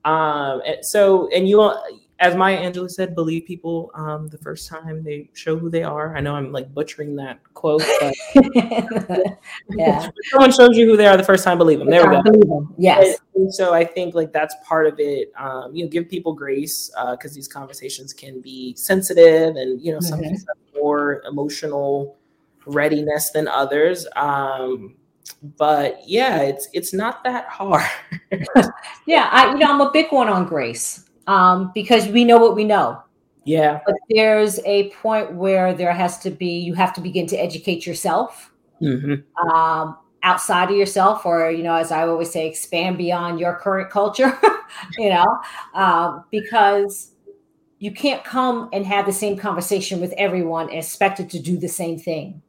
Um, 0.08 0.62
and 0.66 0.86
so, 0.86 1.28
and 1.36 1.50
you, 1.50 1.60
as 2.20 2.36
Maya 2.36 2.58
Angelou 2.60 2.90
said, 2.90 3.14
believe 3.14 3.46
people 3.46 3.92
um, 3.94 4.28
the 4.28 4.38
first 4.40 4.68
time 4.68 5.04
they 5.04 5.30
show 5.34 5.58
who 5.58 5.70
they 5.70 5.84
are. 5.84 6.16
I 6.16 6.20
know 6.22 6.36
I'm 6.36 6.52
like 6.52 6.74
butchering 6.74 7.16
that 7.18 7.40
quote, 7.54 7.84
but 8.00 8.14
yeah. 9.70 10.10
someone 10.32 10.52
shows 10.52 10.76
you 10.78 10.86
who 10.88 10.98
they 10.98 11.06
are 11.06 11.16
the 11.18 11.24
first 11.24 11.44
time, 11.44 11.58
believe 11.58 11.80
them. 11.80 11.90
There 11.90 12.10
we 12.10 12.16
go. 12.16 12.22
believe 12.24 12.48
them. 12.48 12.74
Yes. 12.78 13.18
And 13.36 13.54
so 13.54 13.74
I 13.74 13.84
think 13.86 14.16
like 14.16 14.34
that's 14.34 14.56
part 14.68 14.88
of 14.88 15.00
it. 15.00 15.32
Um, 15.38 15.76
you 15.76 15.84
know, 15.86 15.90
give 15.90 16.10
people 16.10 16.34
grace 16.34 16.92
because 17.12 17.34
these 17.34 17.48
conversations 17.48 18.14
can 18.14 18.42
be 18.42 18.76
sensitive, 18.76 19.56
and 19.56 19.80
you 19.82 19.94
know, 19.94 20.00
some 20.00 20.20
Mhm. 20.20 20.30
have 20.32 20.58
more 20.76 21.22
emotional 21.28 22.18
readiness 22.66 23.30
than 23.30 23.48
others. 23.48 24.08
Um, 24.16 24.96
but 25.58 26.00
yeah, 26.08 26.42
it's 26.42 26.68
it's 26.74 26.94
not 26.94 27.24
that 27.26 27.48
hard. 27.48 27.86
Yeah, 29.06 29.30
I 29.32 29.52
you 29.54 29.60
know 29.60 29.68
I'm 29.72 29.82
a 29.82 29.92
big 29.92 30.12
one 30.12 30.28
on 30.30 30.46
grace 30.46 31.07
um, 31.28 31.72
because 31.74 32.08
we 32.08 32.24
know 32.24 32.38
what 32.38 32.56
we 32.56 32.64
know, 32.64 33.02
Yeah. 33.46 33.80
But 33.86 33.96
there's 34.10 34.60
a 34.66 34.90
point 34.92 35.34
where 35.34 35.74
there 35.74 35.94
has 35.94 36.20
to 36.20 36.32
be, 36.32 36.60
you 36.60 36.74
have 36.74 36.94
to 36.96 37.02
begin 37.02 37.28
to 37.28 37.38
educate 37.38 37.86
yourself 37.86 38.52
Mm-hmm. 38.82 39.50
um, 39.50 39.98
outside 40.22 40.70
of 40.70 40.76
yourself, 40.76 41.26
or, 41.26 41.50
you 41.50 41.64
know, 41.64 41.74
as 41.76 41.92
I 41.92 42.08
always 42.08 42.30
say, 42.32 42.48
expand 42.48 42.98
beyond 42.98 43.40
your 43.40 43.56
current 43.56 43.90
culture, 43.90 44.38
you 44.98 45.10
know, 45.10 45.26
um, 45.74 46.26
because 46.32 47.12
you 47.80 47.92
can't 47.92 48.24
come 48.24 48.70
and 48.74 48.86
have 48.86 49.06
the 49.06 49.14
same 49.14 49.38
conversation 49.38 50.00
with 50.00 50.14
everyone 50.18 50.70
and 50.70 50.78
expect 50.78 51.20
it 51.20 51.30
to 51.32 51.40
do 51.40 51.58
the 51.58 51.68
same 51.68 51.98
thing. 51.98 52.42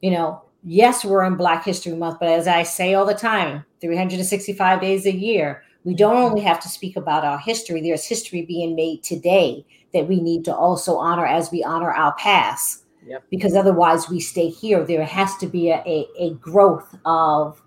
You 0.00 0.12
know, 0.12 0.42
yes, 0.62 1.04
we're 1.04 1.24
in 1.24 1.36
Black 1.36 1.64
History 1.64 1.92
Month, 1.94 2.18
but 2.20 2.28
as 2.28 2.46
I 2.46 2.62
say 2.62 2.94
all 2.94 3.04
the 3.06 3.14
time, 3.14 3.64
365 3.80 4.80
days 4.80 5.06
a 5.06 5.12
year, 5.12 5.62
we 5.86 5.94
don't 5.94 6.16
mm-hmm. 6.16 6.24
only 6.24 6.40
have 6.40 6.58
to 6.60 6.68
speak 6.68 6.96
about 6.96 7.24
our 7.24 7.38
history, 7.38 7.80
there's 7.80 8.04
history 8.04 8.42
being 8.42 8.74
made 8.74 9.04
today 9.04 9.64
that 9.94 10.08
we 10.08 10.20
need 10.20 10.44
to 10.44 10.54
also 10.54 10.96
honor 10.96 11.24
as 11.24 11.52
we 11.52 11.62
honor 11.62 11.92
our 11.92 12.12
past. 12.14 12.82
Yep. 13.06 13.22
Because 13.30 13.54
otherwise, 13.54 14.10
we 14.10 14.18
stay 14.18 14.48
here. 14.48 14.84
There 14.84 15.04
has 15.04 15.36
to 15.36 15.46
be 15.46 15.70
a, 15.70 15.76
a, 15.86 16.08
a 16.18 16.34
growth 16.34 16.92
of 17.04 17.62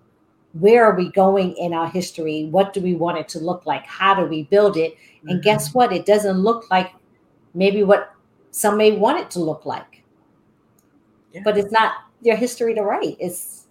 where 0.52 0.84
are 0.84 0.98
we 0.98 1.10
going 1.12 1.56
in 1.56 1.74
our 1.74 1.88
history? 1.88 2.50
What 2.52 2.74
do 2.74 2.82
we 2.82 2.94
want 2.94 3.20
it 3.20 3.30
to 3.30 3.40
look 3.40 3.66
like? 3.66 3.86
How 3.86 4.14
do 4.14 4.26
we 4.26 4.44
build 4.44 4.76
it? 4.76 4.98
And 5.22 5.40
mm-hmm. 5.40 5.42
guess 5.42 5.74
what? 5.74 5.94
It 5.94 6.06
doesn't 6.06 6.40
look 6.40 6.70
like 6.70 6.92
maybe 7.54 7.84
what 7.84 8.14
some 8.52 8.76
may 8.76 8.92
want 8.92 9.18
it 9.18 9.32
to 9.32 9.40
look 9.40 9.66
like. 9.66 10.04
Yeah. 11.32 11.42
But 11.46 11.58
it's 11.58 11.72
not 11.72 11.94
their 12.22 12.36
history 12.36 12.76
to 12.76 12.82
write. 12.82 13.16
It's 13.18 13.68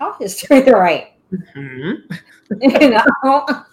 our 0.00 0.16
history 0.18 0.60
to 0.64 0.72
write. 0.72 1.12
Mhm. 1.32 2.18
You 2.60 2.90
know? 2.90 3.64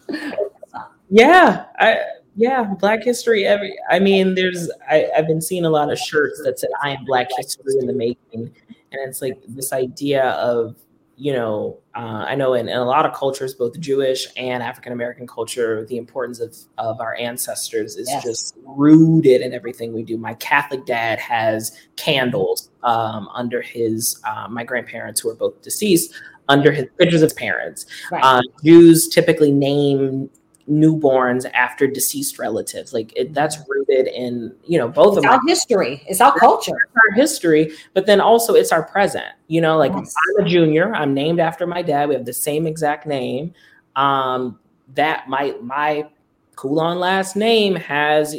Yeah, 1.10 1.66
I 1.80 2.00
yeah, 2.36 2.64
Black 2.80 3.04
History. 3.04 3.46
Every 3.46 3.76
I 3.90 4.00
mean, 4.00 4.36
there's 4.36 4.70
I, 4.90 5.10
I've 5.18 5.26
been 5.28 5.42
seeing 5.42 5.66
a 5.66 5.70
lot 5.70 5.92
of 5.92 5.98
shirts 5.98 6.42
that 6.44 6.60
said 6.60 6.70
"I 6.84 6.92
am 6.92 7.06
Black 7.06 7.28
History 7.36 7.74
in 7.80 7.88
the 7.88 7.94
making," 7.94 8.54
and 8.92 9.10
it's 9.10 9.22
like 9.22 9.38
this 9.48 9.74
idea 9.74 10.26
of 10.32 10.76
you 11.16 11.34
know 11.34 11.80
uh, 11.96 12.26
I 12.28 12.36
know 12.36 12.54
in, 12.54 12.68
in 12.70 12.78
a 12.78 12.86
lot 12.86 13.06
of 13.06 13.14
cultures, 13.14 13.56
both 13.56 13.80
Jewish 13.80 14.28
and 14.38 14.62
African 14.62 14.92
American 14.92 15.26
culture, 15.26 15.86
the 15.86 15.98
importance 15.98 16.40
of 16.42 16.56
of 16.78 17.00
our 17.00 17.16
ancestors 17.16 17.96
is 17.96 18.08
Yes. 18.10 18.24
just 18.24 18.56
rooted 18.66 19.42
in 19.42 19.54
everything 19.54 19.94
we 19.94 20.04
do. 20.04 20.18
My 20.18 20.36
Catholic 20.36 20.86
dad 20.86 21.18
has 21.20 21.72
candles 21.96 22.70
um, 22.84 23.30
under 23.34 23.62
his 23.62 24.22
uh, 24.28 24.48
my 24.50 24.64
grandparents 24.64 25.22
who 25.22 25.30
are 25.30 25.36
both 25.36 25.60
deceased 25.64 26.14
under 26.50 26.72
his 26.72 26.86
pictures 26.98 27.22
of 27.22 27.28
his 27.28 27.34
parents. 27.34 27.86
Right. 28.12 28.24
Uh, 28.24 28.42
Jews 28.64 29.08
typically 29.08 29.52
name 29.52 30.30
newborns 30.70 31.50
after 31.54 31.88
deceased 31.88 32.40
relatives. 32.40 32.94
Like 32.94 33.14
it, 33.16 33.34
that's 33.34 33.58
rooted 33.68 34.08
in 34.08 34.54
you 34.66 34.78
know 34.78 34.88
both 34.88 35.18
it's 35.18 35.26
of 35.26 35.32
our 35.32 35.40
history. 35.48 36.04
It's 36.08 36.22
our 36.22 36.38
culture. 36.38 36.72
our 36.74 37.16
history, 37.16 37.72
but 37.94 38.06
then 38.06 38.20
also 38.20 38.54
it's 38.54 38.72
our 38.72 38.84
present. 38.84 39.32
You 39.48 39.62
know, 39.62 39.78
like 39.78 39.94
Yes. 39.94 40.14
I'm 40.40 40.46
a 40.46 40.50
junior. 40.50 40.94
I'm 40.94 41.14
named 41.14 41.40
after 41.40 41.66
my 41.66 41.82
dad. 41.82 42.10
We 42.10 42.16
have 42.16 42.26
the 42.26 42.34
same 42.34 42.68
exact 42.68 43.06
name. 43.06 43.54
Um, 43.96 44.60
that 44.94 45.28
my 45.28 45.56
my 45.62 46.08
Coulon 46.56 47.00
last 47.00 47.36
name 47.36 47.76
has 47.76 48.36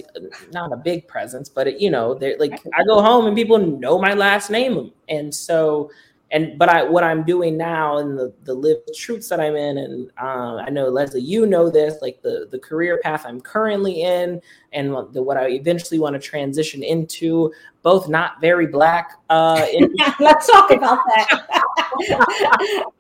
not 0.53 0.73
a 0.73 0.77
big 0.77 1.07
presence, 1.07 1.49
but 1.49 1.69
it, 1.69 1.81
you 1.81 1.91
know, 1.91 2.15
they're 2.15 2.37
like 2.39 2.61
I 2.75 2.85
go 2.85 3.01
home 3.01 3.27
and 3.27 3.37
people 3.37 3.59
know 3.59 3.99
my 3.99 4.15
last 4.15 4.51
name, 4.51 4.93
and 5.09 5.35
so 5.35 5.91
and 6.31 6.59
but 6.59 6.69
I 6.69 6.83
what 6.85 7.05
I'm 7.05 7.25
doing 7.25 7.57
now 7.57 7.99
and 7.99 8.19
the 8.19 8.35
the 8.45 8.55
lived 8.55 8.91
truths 8.95 9.29
that 9.29 9.41
I'm 9.41 9.57
in, 9.57 9.79
and 9.79 10.11
uh, 10.21 10.57
I 10.57 10.69
know 10.69 10.89
Leslie, 10.89 11.23
you 11.23 11.47
know 11.47 11.71
this, 11.71 12.03
like 12.03 12.21
the 12.23 12.49
the 12.51 12.59
career 12.59 13.01
path 13.03 13.25
I'm 13.27 13.41
currently 13.41 14.03
in, 14.03 14.41
and 14.73 14.93
what 14.93 15.13
the, 15.13 15.23
what 15.23 15.37
I 15.37 15.49
eventually 15.49 15.99
want 15.99 16.15
to 16.15 16.19
transition 16.21 16.83
into, 16.83 17.53
both 17.83 18.09
not 18.09 18.41
very 18.41 18.67
black. 18.67 19.13
Uh, 19.31 19.67
in, 19.73 19.95
Let's 20.21 20.47
talk 20.51 20.71
about 20.71 21.01
that. 21.07 21.47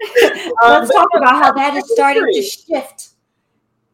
Let's 0.63 0.93
talk 0.93 1.09
about 1.15 1.43
how 1.43 1.53
that 1.53 1.75
is 1.75 1.91
starting 1.93 2.27
to 2.33 2.43
shift. 2.43 3.11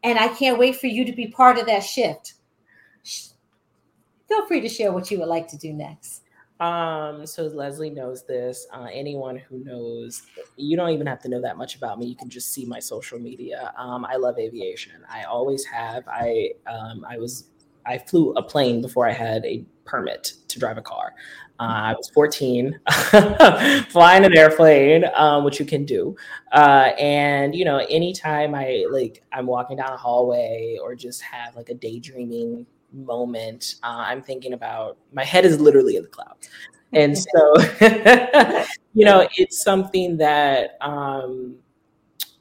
And 0.03 0.19
I 0.19 0.27
can't 0.29 0.59
wait 0.59 0.75
for 0.75 0.87
you 0.87 1.03
to 1.03 1.11
be 1.11 1.27
part 1.27 1.57
of 1.57 1.65
that 1.65 1.83
shift. 1.83 2.35
Feel 4.27 4.45
free 4.47 4.61
to 4.61 4.69
share 4.69 4.91
what 4.91 5.09
you 5.09 5.19
would 5.19 5.27
like 5.27 5.47
to 5.49 5.57
do 5.57 5.73
next. 5.73 6.24
Um, 6.59 7.25
so 7.25 7.47
Leslie 7.47 7.89
knows 7.89 8.23
this. 8.25 8.65
Uh, 8.73 8.87
anyone 8.91 9.37
who 9.37 9.63
knows, 9.63 10.23
you 10.55 10.77
don't 10.77 10.91
even 10.91 11.07
have 11.07 11.19
to 11.23 11.29
know 11.29 11.41
that 11.41 11.57
much 11.57 11.75
about 11.75 11.99
me. 11.99 12.05
You 12.05 12.15
can 12.15 12.29
just 12.29 12.53
see 12.53 12.65
my 12.65 12.79
social 12.79 13.19
media. 13.19 13.73
Um, 13.77 14.05
I 14.05 14.15
love 14.15 14.37
aviation. 14.39 15.03
I 15.09 15.23
always 15.23 15.65
have. 15.65 16.07
I 16.07 16.51
um, 16.67 17.05
I 17.07 17.17
was 17.17 17.49
I 17.85 17.97
flew 17.97 18.33
a 18.33 18.41
plane 18.41 18.81
before 18.81 19.07
I 19.07 19.11
had 19.11 19.45
a 19.45 19.63
permit 19.83 20.33
to 20.47 20.59
drive 20.59 20.77
a 20.77 20.81
car. 20.81 21.13
Uh, 21.59 21.63
I 21.63 21.93
was 21.93 22.09
14, 22.09 22.79
flying 23.89 24.25
an 24.25 24.37
airplane, 24.37 25.05
um, 25.13 25.45
which 25.45 25.59
you 25.59 25.65
can 25.65 25.85
do. 25.85 26.15
Uh, 26.51 26.91
and 26.99 27.55
you 27.55 27.63
know, 27.63 27.77
anytime 27.89 28.55
I 28.55 28.85
like, 28.89 29.23
I'm 29.31 29.45
walking 29.45 29.77
down 29.77 29.91
a 29.91 29.97
hallway 29.97 30.77
or 30.81 30.95
just 30.95 31.21
have 31.21 31.55
like 31.55 31.69
a 31.69 31.73
daydreaming 31.73 32.65
moment, 32.95 33.75
uh, 33.83 34.03
I'm 34.07 34.21
thinking 34.21 34.53
about 34.53 34.97
my 35.13 35.23
head 35.23 35.45
is 35.45 35.59
literally 35.59 35.97
in 35.97 36.03
the 36.03 36.09
clouds. 36.09 36.49
And 36.93 37.17
so, 37.17 37.53
you 38.93 39.05
know, 39.05 39.27
it's 39.37 39.61
something 39.63 40.17
that 40.17 40.77
um, 40.81 41.55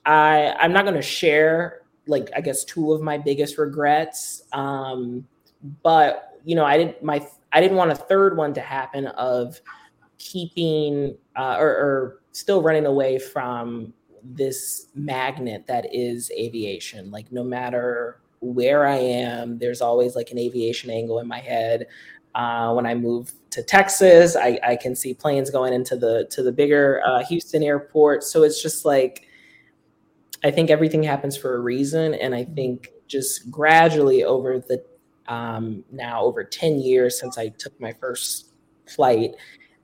I 0.07 0.55
I'm 0.59 0.73
not 0.73 0.85
going 0.85 0.97
to 0.97 1.03
share. 1.03 1.83
Like, 2.07 2.31
I 2.37 2.41
guess 2.41 2.65
two 2.65 2.93
of 2.93 3.01
my 3.01 3.17
biggest 3.17 3.57
regrets. 3.59 4.43
Um, 4.53 5.27
but 5.83 6.39
you 6.45 6.55
know, 6.55 6.65
I 6.65 6.77
didn't 6.77 7.03
my 7.03 7.27
I 7.53 7.61
didn't 7.61 7.77
want 7.77 7.91
a 7.91 7.97
third 7.97 8.37
one 8.37 8.53
to 8.55 8.61
happen 8.61 9.07
of 9.07 9.61
keeping 10.19 11.17
uh, 11.37 11.57
or, 11.59 11.69
or 11.69 12.21
still 12.33 12.63
running 12.63 12.87
away 12.87 13.19
from 13.19 13.93
this 14.23 14.89
magnet 14.95 15.67
that 15.67 15.87
is 15.95 16.31
aviation. 16.37 17.11
Like, 17.11 17.31
no 17.31 17.45
matter 17.45 18.21
where 18.45 18.87
I 18.87 18.97
am, 18.97 19.59
there's 19.59 19.81
always 19.81 20.15
like 20.15 20.31
an 20.31 20.39
aviation 20.39 20.91
angle 20.91 21.19
in 21.19 21.27
my 21.27 21.41
head. 21.41 21.87
Uh, 22.35 22.73
when 22.73 22.85
I 22.85 22.95
move 22.95 23.33
to 23.51 23.63
Texas, 23.63 24.37
I, 24.37 24.59
I 24.63 24.77
can 24.77 24.95
see 24.97 25.15
planes 25.15 25.51
going 25.51 25.73
into 25.73 25.97
the 25.97 26.27
to 26.31 26.43
the 26.43 26.53
bigger 26.53 27.01
uh, 27.07 27.25
Houston 27.25 27.63
airport. 27.63 28.25
So 28.25 28.43
it's 28.43 28.61
just 28.63 28.85
like 28.85 29.29
I 30.43 30.51
think 30.51 30.71
everything 30.71 31.03
happens 31.03 31.37
for 31.37 31.55
a 31.55 31.61
reason, 31.61 32.15
and 32.15 32.35
I 32.35 32.45
think 32.45 32.91
just 33.07 33.51
gradually 33.51 34.25
over 34.25 34.59
the 34.59 34.85
um, 35.27 35.85
now 35.91 36.23
over 36.23 36.45
ten 36.45 36.81
years 36.81 37.19
since 37.19 37.39
I 37.39 37.49
took 37.49 37.79
my 37.81 37.93
first 37.93 38.51
flight, 38.87 39.37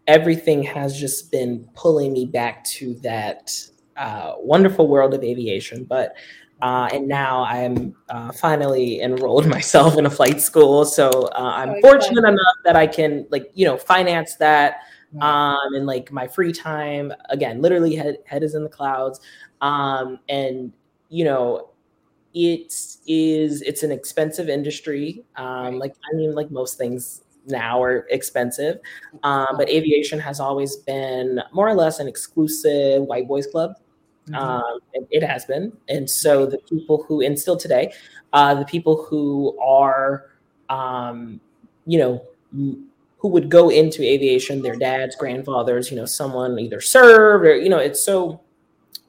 everything 0.06 0.62
has 0.64 0.98
just 0.98 1.30
been 1.30 1.68
pulling 1.74 2.12
me 2.12 2.26
back 2.26 2.64
to 2.64 2.94
that 2.94 3.52
uh, 3.96 4.34
wonderful 4.38 4.88
world 4.88 5.14
of 5.14 5.22
aviation. 5.22 5.84
But 5.84 6.14
uh, 6.62 6.88
and 6.92 7.08
now 7.08 7.44
I'm 7.44 7.94
uh, 8.08 8.32
finally 8.32 9.00
enrolled 9.00 9.46
myself 9.56 9.96
in 9.98 10.06
a 10.06 10.10
flight 10.10 10.40
school. 10.40 10.84
So 10.84 11.08
uh, 11.10 11.52
I'm 11.56 11.70
Oh, 11.70 11.80
fortunate 11.80 12.26
enough 12.26 12.56
that 12.64 12.76
I 12.76 12.86
can 12.86 13.26
like 13.30 13.50
you 13.54 13.66
know 13.66 13.76
finance 13.76 14.36
that 14.36 14.82
um, 15.20 15.74
and 15.74 15.86
like 15.86 16.12
my 16.12 16.26
free 16.26 16.52
time. 16.52 17.12
Again, 17.30 17.60
literally 17.60 17.94
head 17.96 18.18
head 18.26 18.42
is 18.42 18.54
in 18.54 18.62
the 18.62 18.68
clouds, 18.68 19.20
um, 19.60 20.18
and 20.28 20.72
you 21.08 21.24
know 21.24 21.70
it 22.34 22.72
is 23.06 23.62
it's 23.62 23.82
an 23.82 23.90
expensive 23.90 24.48
industry. 24.48 25.24
Um, 25.36 25.78
like 25.78 25.94
I 26.12 26.16
mean, 26.16 26.34
like 26.34 26.50
most 26.50 26.78
things 26.78 27.22
now 27.46 27.82
are 27.82 28.06
expensive, 28.10 28.78
um, 29.22 29.56
but 29.56 29.68
aviation 29.68 30.20
has 30.20 30.40
always 30.40 30.76
been 30.76 31.40
more 31.52 31.68
or 31.68 31.74
less 31.74 31.98
an 31.98 32.06
exclusive 32.06 33.02
white 33.02 33.26
boys 33.26 33.46
club. 33.46 33.72
Um, 34.34 34.80
it, 34.92 35.22
has 35.22 35.44
been, 35.44 35.72
and 35.88 36.08
so 36.08 36.46
the 36.46 36.58
people 36.58 37.04
who, 37.04 37.20
and 37.20 37.38
still 37.38 37.56
today, 37.56 37.92
uh, 38.32 38.54
the 38.54 38.64
people 38.64 39.04
who 39.04 39.58
are, 39.60 40.26
um, 40.68 41.40
you 41.86 41.98
know, 41.98 42.22
m- 42.52 42.86
who 43.18 43.28
would 43.28 43.50
go 43.50 43.68
into 43.68 44.02
aviation, 44.02 44.62
their 44.62 44.76
dads, 44.76 45.16
grandfathers, 45.16 45.90
you 45.90 45.96
know, 45.96 46.06
someone 46.06 46.58
either 46.58 46.80
served 46.80 47.44
or 47.44 47.56
you 47.56 47.68
know, 47.68 47.78
it's 47.78 48.04
so, 48.04 48.40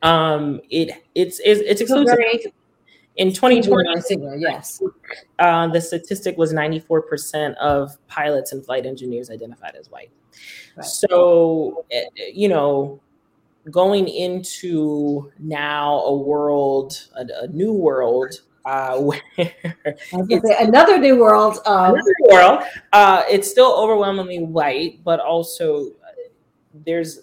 um, 0.02 0.60
it 0.70 1.04
it's 1.16 1.40
it's, 1.44 1.62
it's 1.62 1.82
exclusive. 1.82 2.18
In 3.18 3.34
2020, 3.34 3.62
singular, 3.62 4.02
singular, 4.02 4.36
yes. 4.38 4.82
uh, 5.40 5.68
the 5.68 5.82
statistic 5.82 6.38
was 6.38 6.54
94% 6.54 7.56
of 7.58 7.96
pilots 8.08 8.54
and 8.54 8.66
flight 8.66 8.86
engineers 8.86 9.30
identified 9.30 9.76
as 9.76 9.92
white. 9.92 10.10
Right. 10.78 10.86
So, 10.86 11.86
eh, 11.92 12.06
you 12.34 12.48
know, 12.48 13.02
going 13.70 14.08
into 14.08 15.32
now 15.40 16.00
a 16.02 16.16
world, 16.16 17.10
a, 17.16 17.44
a 17.44 17.48
new 17.48 17.74
world, 17.74 18.42
uh, 18.66 18.98
where 19.00 19.22
I 19.38 19.86
was 20.14 20.28
gonna 20.28 20.42
say, 20.42 20.56
Another 20.60 20.98
new 20.98 21.20
world 21.20 21.60
of 21.66 21.94
another 21.94 22.16
world, 22.30 22.64
uh, 22.94 23.24
it's 23.30 23.50
still 23.50 23.74
overwhelmingly 23.74 24.40
white, 24.40 25.04
but 25.04 25.20
also 25.20 25.88
uh, 25.88 26.12
there's 26.86 27.22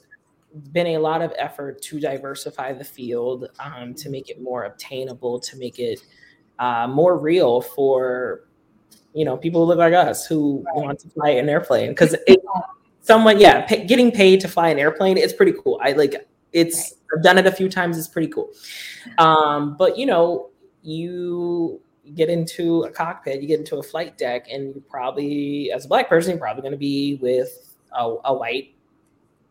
been 0.72 0.88
a 0.88 0.98
lot 0.98 1.22
of 1.22 1.32
effort 1.38 1.80
to 1.82 2.00
diversify 2.00 2.72
the 2.72 2.84
field, 2.84 3.48
um, 3.60 3.94
to 3.94 4.10
make 4.10 4.30
it 4.30 4.40
more 4.40 4.64
obtainable, 4.64 5.38
to 5.40 5.56
make 5.56 5.78
it 5.78 6.00
uh, 6.58 6.86
more 6.88 7.18
real 7.18 7.60
for 7.60 8.44
you 9.14 9.24
know 9.24 9.36
people 9.36 9.62
who 9.62 9.68
look 9.68 9.78
like 9.78 9.94
us 9.94 10.26
who 10.26 10.64
right. 10.66 10.84
want 10.84 10.98
to 11.00 11.08
fly 11.10 11.30
an 11.30 11.48
airplane. 11.48 11.90
Because 11.90 12.16
someone 13.08 13.40
yeah 13.40 13.62
p- 13.62 13.84
getting 13.84 14.12
paid 14.12 14.40
to 14.40 14.48
fly 14.48 14.68
an 14.68 14.78
airplane 14.78 15.16
it's 15.16 15.32
pretty 15.32 15.54
cool. 15.64 15.80
I 15.82 15.92
like 15.92 16.14
it's 16.52 16.76
right. 16.76 17.18
i've 17.18 17.22
done 17.22 17.38
it 17.38 17.46
a 17.46 17.52
few 17.52 17.68
times 17.68 17.98
it's 17.98 18.08
pretty 18.08 18.28
cool. 18.28 18.50
Um 19.16 19.76
but 19.76 19.98
you 19.98 20.06
know 20.06 20.50
you 20.82 21.80
get 22.14 22.28
into 22.28 22.82
a 22.84 22.90
cockpit 22.90 23.40
you 23.42 23.48
get 23.48 23.58
into 23.58 23.76
a 23.76 23.82
flight 23.82 24.16
deck 24.16 24.46
and 24.50 24.74
you 24.74 24.82
probably 24.88 25.70
as 25.72 25.84
a 25.86 25.88
black 25.88 26.08
person 26.08 26.30
you're 26.30 26.38
probably 26.38 26.62
going 26.62 26.72
to 26.72 26.78
be 26.78 27.16
with 27.16 27.76
a, 27.92 28.16
a 28.24 28.34
white 28.34 28.74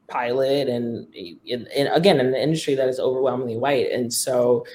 pilot 0.07 0.67
and, 0.69 1.13
and, 1.15 1.67
and, 1.67 1.89
again 1.89 2.19
in 2.19 2.27
an 2.27 2.35
industry 2.35 2.75
that 2.75 2.87
is 2.87 2.99
overwhelmingly 2.99 3.57
white. 3.57 3.91
And 3.91 4.11
so 4.13 4.65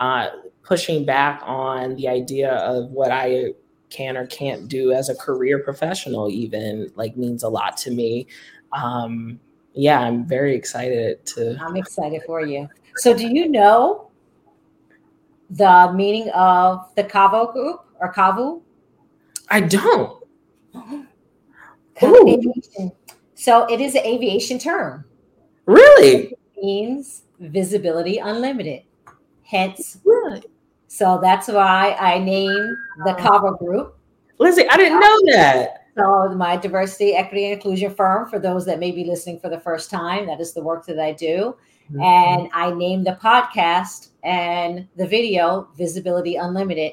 uh, 0.00 0.28
pushing 0.62 1.04
back 1.04 1.40
on 1.44 1.94
the 1.96 2.08
idea 2.08 2.52
of 2.52 2.90
what 2.90 3.10
i 3.10 3.52
can 3.90 4.16
or 4.16 4.26
can't 4.26 4.68
do 4.68 4.92
as 4.92 5.08
a 5.08 5.14
career 5.14 5.58
professional 5.58 6.30
even 6.30 6.90
like 6.94 7.16
means 7.16 7.42
a 7.42 7.48
lot 7.48 7.76
to 7.78 7.90
me. 7.90 8.26
Um 8.72 9.40
yeah 9.74 10.00
i'm 10.00 10.26
very 10.26 10.56
excited 10.56 11.24
to 11.26 11.56
i'm 11.60 11.76
excited 11.76 12.22
for 12.26 12.40
you. 12.40 12.68
So 12.96 13.16
do 13.16 13.26
you 13.28 13.48
know 13.48 14.10
the 15.50 15.92
meaning 15.94 16.28
of 16.30 16.88
the 16.96 17.04
CAVU 17.04 17.52
group 17.52 17.84
or 18.00 18.12
CAVU 18.12 18.60
i 19.50 19.60
don't. 19.60 20.18
So 23.34 23.66
it 23.66 23.80
is 23.80 23.94
an 23.94 24.04
aviation 24.04 24.58
term. 24.58 25.04
Really? 25.66 26.32
It 26.32 26.38
means 26.60 27.22
visibility 27.38 28.18
unlimited. 28.18 28.82
Hence 29.42 29.98
really? 30.04 30.42
So 30.88 31.20
that's 31.22 31.48
why 31.48 31.96
I 32.00 32.18
named 32.18 32.76
the 33.04 33.12
CAVU 33.12 33.58
Group. 33.58 33.96
Lizzie, 34.38 34.68
I 34.68 34.76
didn't 34.76 35.00
know 35.00 35.18
that. 35.32 35.86
So 35.96 36.28
my 36.34 36.56
diversity, 36.56 37.14
equity, 37.14 37.44
and 37.44 37.54
inclusion 37.54 37.94
firm, 37.94 38.28
for 38.28 38.38
those 38.38 38.64
that 38.66 38.78
may 38.78 38.90
be 38.90 39.04
listening 39.04 39.38
for 39.40 39.48
the 39.48 39.60
first 39.60 39.90
time, 39.90 40.26
that 40.26 40.40
is 40.40 40.52
the 40.54 40.62
work 40.62 40.86
that 40.86 40.98
I 40.98 41.12
do. 41.12 41.56
Mm-hmm. 41.90 42.00
And 42.00 42.50
I 42.52 42.72
named 42.72 43.06
the 43.06 43.18
podcast 43.20 44.08
and 44.22 44.88
the 44.96 45.06
video 45.06 45.68
Visibility 45.76 46.36
Unlimited. 46.36 46.92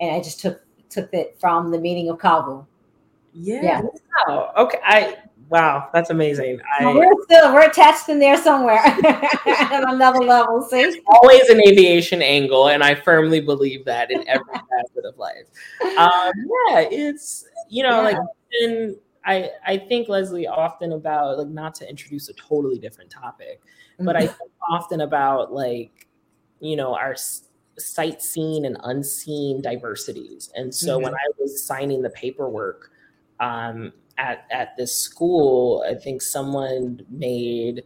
And 0.00 0.14
I 0.14 0.20
just 0.20 0.40
took 0.40 0.62
took 0.88 1.12
it 1.12 1.36
from 1.40 1.70
the 1.70 1.78
meaning 1.78 2.08
of 2.08 2.18
CAVU. 2.18 2.64
Yeah. 3.32 3.62
yeah. 3.62 3.82
Wow. 4.28 4.52
Okay. 4.56 4.78
I 4.84 5.16
Wow, 5.48 5.90
that's 5.92 6.10
amazing. 6.10 6.60
I, 6.78 6.86
we're 6.92 7.22
still 7.22 7.54
we're 7.54 7.68
attached 7.68 8.08
in 8.08 8.18
there 8.18 8.36
somewhere 8.36 8.80
on 9.70 9.94
another 9.94 10.18
level. 10.18 10.60
See, 10.62 11.00
always 11.06 11.48
an 11.48 11.60
aviation 11.66 12.20
angle, 12.20 12.68
and 12.68 12.82
I 12.82 12.96
firmly 12.96 13.40
believe 13.40 13.84
that 13.84 14.10
in 14.10 14.26
every 14.28 14.44
facet 14.52 15.04
of 15.04 15.16
life. 15.18 15.46
Um, 15.98 16.32
yeah, 16.68 16.80
it's 16.90 17.44
you 17.68 17.84
know 17.84 17.96
yeah. 17.96 18.00
like 18.00 18.16
in, 18.60 18.96
I 19.24 19.50
I 19.64 19.78
think 19.78 20.08
Leslie 20.08 20.48
often 20.48 20.92
about 20.92 21.38
like 21.38 21.48
not 21.48 21.76
to 21.76 21.88
introduce 21.88 22.28
a 22.28 22.34
totally 22.34 22.78
different 22.78 23.10
topic, 23.10 23.60
but 24.00 24.16
I 24.16 24.22
mm-hmm. 24.22 24.38
think 24.38 24.50
often 24.68 25.02
about 25.02 25.52
like 25.52 26.08
you 26.58 26.74
know 26.74 26.96
our 26.96 27.14
sight 27.78 28.20
seen 28.20 28.64
and 28.64 28.78
unseen 28.82 29.62
diversities, 29.62 30.50
and 30.56 30.74
so 30.74 30.96
mm-hmm. 30.96 31.04
when 31.04 31.14
I 31.14 31.26
was 31.38 31.64
signing 31.64 32.02
the 32.02 32.10
paperwork. 32.10 32.90
Um, 33.38 33.92
at 34.18 34.46
at 34.50 34.76
this 34.76 34.96
school, 34.96 35.84
I 35.88 35.94
think 35.94 36.22
someone 36.22 37.00
made 37.10 37.84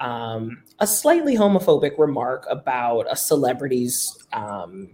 um, 0.00 0.62
a 0.78 0.86
slightly 0.86 1.36
homophobic 1.36 1.98
remark 1.98 2.46
about 2.50 3.06
a 3.10 3.16
celebrity's 3.16 4.26
um, 4.32 4.90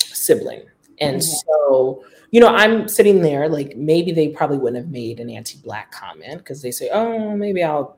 sibling, 0.00 0.62
and 1.00 1.16
mm-hmm. 1.16 1.38
so 1.46 2.04
you 2.32 2.40
know 2.40 2.48
i'm 2.48 2.88
sitting 2.88 3.22
there 3.22 3.48
like 3.48 3.76
maybe 3.76 4.10
they 4.10 4.28
probably 4.28 4.58
wouldn't 4.58 4.82
have 4.82 4.92
made 4.92 5.20
an 5.20 5.30
anti-black 5.30 5.92
comment 5.92 6.38
because 6.38 6.60
they 6.60 6.72
say 6.72 6.90
oh 6.92 7.36
maybe 7.36 7.62
i'll 7.62 7.96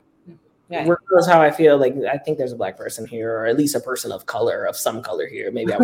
yeah. 0.71 0.81
Regardless 0.81 1.27
how 1.27 1.41
I 1.41 1.51
feel, 1.51 1.79
like 1.79 1.95
I 2.11 2.19
think 2.19 2.37
there's 2.37 2.53
a 2.53 2.57
black 2.57 2.77
person 2.77 3.07
here, 3.07 3.39
or 3.39 3.47
at 3.47 3.57
least 3.57 3.75
a 3.75 3.81
person 3.81 4.13
of 4.13 4.27
color, 4.27 4.65
of 4.65 4.77
some 4.77 5.03
color 5.03 5.27
here. 5.27 5.51
Maybe 5.51 5.73
I 5.73 5.79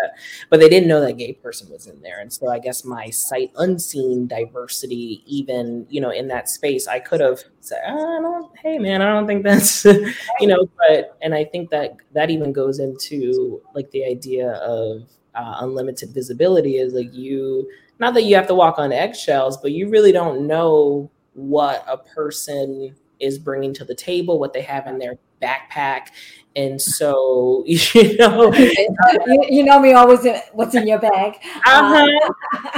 that. 0.00 0.18
But 0.48 0.60
they 0.60 0.68
didn't 0.68 0.88
know 0.88 1.00
that 1.00 1.18
gay 1.18 1.32
person 1.32 1.70
was 1.70 1.86
in 1.86 2.00
there. 2.00 2.20
And 2.20 2.32
so 2.32 2.48
I 2.48 2.58
guess 2.58 2.84
my 2.84 3.10
sight 3.10 3.50
unseen 3.56 4.26
diversity, 4.26 5.22
even, 5.26 5.86
you 5.88 6.00
know, 6.00 6.10
in 6.10 6.28
that 6.28 6.48
space, 6.48 6.88
I 6.88 6.98
could 6.98 7.20
have 7.20 7.40
said, 7.60 7.80
oh, 7.86 8.18
I 8.18 8.20
don't, 8.20 8.58
hey 8.58 8.78
man, 8.78 9.02
I 9.02 9.12
don't 9.12 9.26
think 9.26 9.42
that's, 9.42 9.84
you 10.40 10.46
know, 10.46 10.68
but, 10.76 11.16
and 11.22 11.34
I 11.34 11.44
think 11.44 11.70
that 11.70 11.96
that 12.12 12.30
even 12.30 12.52
goes 12.52 12.78
into 12.78 13.62
like 13.74 13.90
the 13.90 14.04
idea 14.04 14.52
of 14.52 15.08
uh, 15.34 15.56
unlimited 15.60 16.10
visibility 16.10 16.76
is 16.76 16.92
like 16.92 17.12
you, 17.14 17.68
not 17.98 18.14
that 18.14 18.22
you 18.22 18.34
have 18.34 18.46
to 18.48 18.54
walk 18.54 18.78
on 18.78 18.92
eggshells, 18.92 19.56
but 19.58 19.72
you 19.72 19.88
really 19.88 20.12
don't 20.12 20.46
know 20.46 21.10
what 21.34 21.84
a 21.86 21.96
person 21.96 22.94
is 23.20 23.38
bringing 23.38 23.72
to 23.74 23.84
the 23.84 23.94
table, 23.94 24.38
what 24.38 24.52
they 24.52 24.62
have 24.62 24.86
in 24.86 24.98
their 24.98 25.16
backpack. 25.40 26.08
And 26.56 26.80
so, 26.98 27.64
you 27.66 28.16
know, 28.16 28.52
you, 28.54 29.44
you, 29.48 29.64
know 29.64 29.80
me 29.80 29.92
always 29.92 30.24
in, 30.24 30.40
what's 30.52 30.74
in 30.74 30.86
your 30.86 30.98
bag. 30.98 31.34
Uh-huh. 31.66 32.06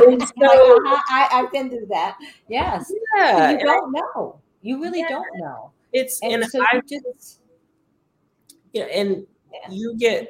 Um, 0.06 0.20
so, 0.20 0.78
I, 1.10 1.28
have 1.30 1.52
been 1.52 1.70
through 1.70 1.86
that. 1.90 2.18
Yes. 2.48 2.92
Yeah. 3.16 3.52
You 3.52 3.58
don't 3.58 3.92
know. 3.92 4.40
You 4.62 4.80
really 4.80 5.00
yeah. 5.00 5.08
don't 5.08 5.26
know. 5.38 5.72
It's 5.92 6.20
and, 6.22 6.42
and 6.42 6.50
so 6.50 6.62
I 6.62 6.80
just 6.88 7.40
yeah, 8.72 8.84
and 8.84 9.26
yeah. 9.52 9.70
you 9.70 9.94
get 9.98 10.28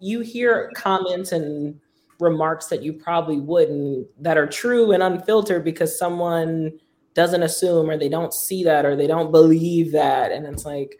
you 0.00 0.20
hear 0.20 0.70
comments 0.74 1.32
and 1.32 1.78
remarks 2.20 2.66
that 2.66 2.82
you 2.82 2.92
probably 2.92 3.38
wouldn't 3.38 4.06
that 4.22 4.38
are 4.38 4.46
true 4.46 4.92
and 4.92 5.02
unfiltered 5.02 5.64
because 5.64 5.98
someone 5.98 6.72
doesn't 7.14 7.42
assume 7.42 7.88
or 7.88 7.96
they 7.96 8.08
don't 8.08 8.34
see 8.34 8.64
that 8.64 8.84
or 8.84 8.96
they 8.96 9.06
don't 9.06 9.30
believe 9.30 9.92
that. 9.92 10.32
And 10.32 10.46
it's 10.46 10.64
like 10.64 10.98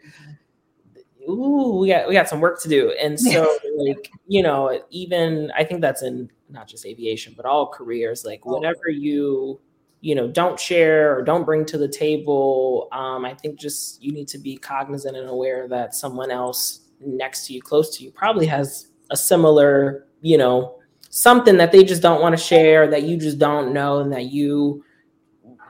ooh 1.29 1.79
we 1.79 1.89
got 1.89 2.07
we 2.07 2.13
got 2.13 2.29
some 2.29 2.39
work 2.39 2.61
to 2.61 2.69
do. 2.69 2.91
And 3.01 3.19
so 3.19 3.57
like 3.77 4.11
you 4.27 4.41
know 4.41 4.79
even 4.89 5.51
i 5.55 5.63
think 5.63 5.81
that's 5.81 6.01
in 6.01 6.29
not 6.49 6.67
just 6.67 6.85
aviation 6.85 7.33
but 7.35 7.45
all 7.45 7.67
careers 7.67 8.23
like 8.23 8.45
whatever 8.45 8.89
you 8.89 9.59
you 10.01 10.15
know 10.15 10.27
don't 10.27 10.59
share 10.59 11.17
or 11.17 11.23
don't 11.23 11.45
bring 11.45 11.65
to 11.65 11.77
the 11.77 11.87
table 11.87 12.87
um, 12.91 13.25
i 13.25 13.33
think 13.33 13.59
just 13.59 14.01
you 14.01 14.11
need 14.11 14.27
to 14.27 14.37
be 14.37 14.55
cognizant 14.55 15.17
and 15.17 15.27
aware 15.27 15.67
that 15.67 15.95
someone 15.95 16.31
else 16.31 16.81
next 17.01 17.47
to 17.47 17.53
you 17.53 17.61
close 17.61 17.97
to 17.97 18.03
you 18.03 18.11
probably 18.11 18.45
has 18.45 18.87
a 19.09 19.17
similar 19.17 20.05
you 20.21 20.37
know 20.37 20.79
something 21.09 21.57
that 21.57 21.71
they 21.71 21.83
just 21.83 22.01
don't 22.01 22.21
want 22.21 22.37
to 22.37 22.43
share 22.43 22.87
that 22.87 23.03
you 23.03 23.17
just 23.17 23.39
don't 23.39 23.73
know 23.73 23.99
and 23.99 24.11
that 24.11 24.25
you 24.25 24.83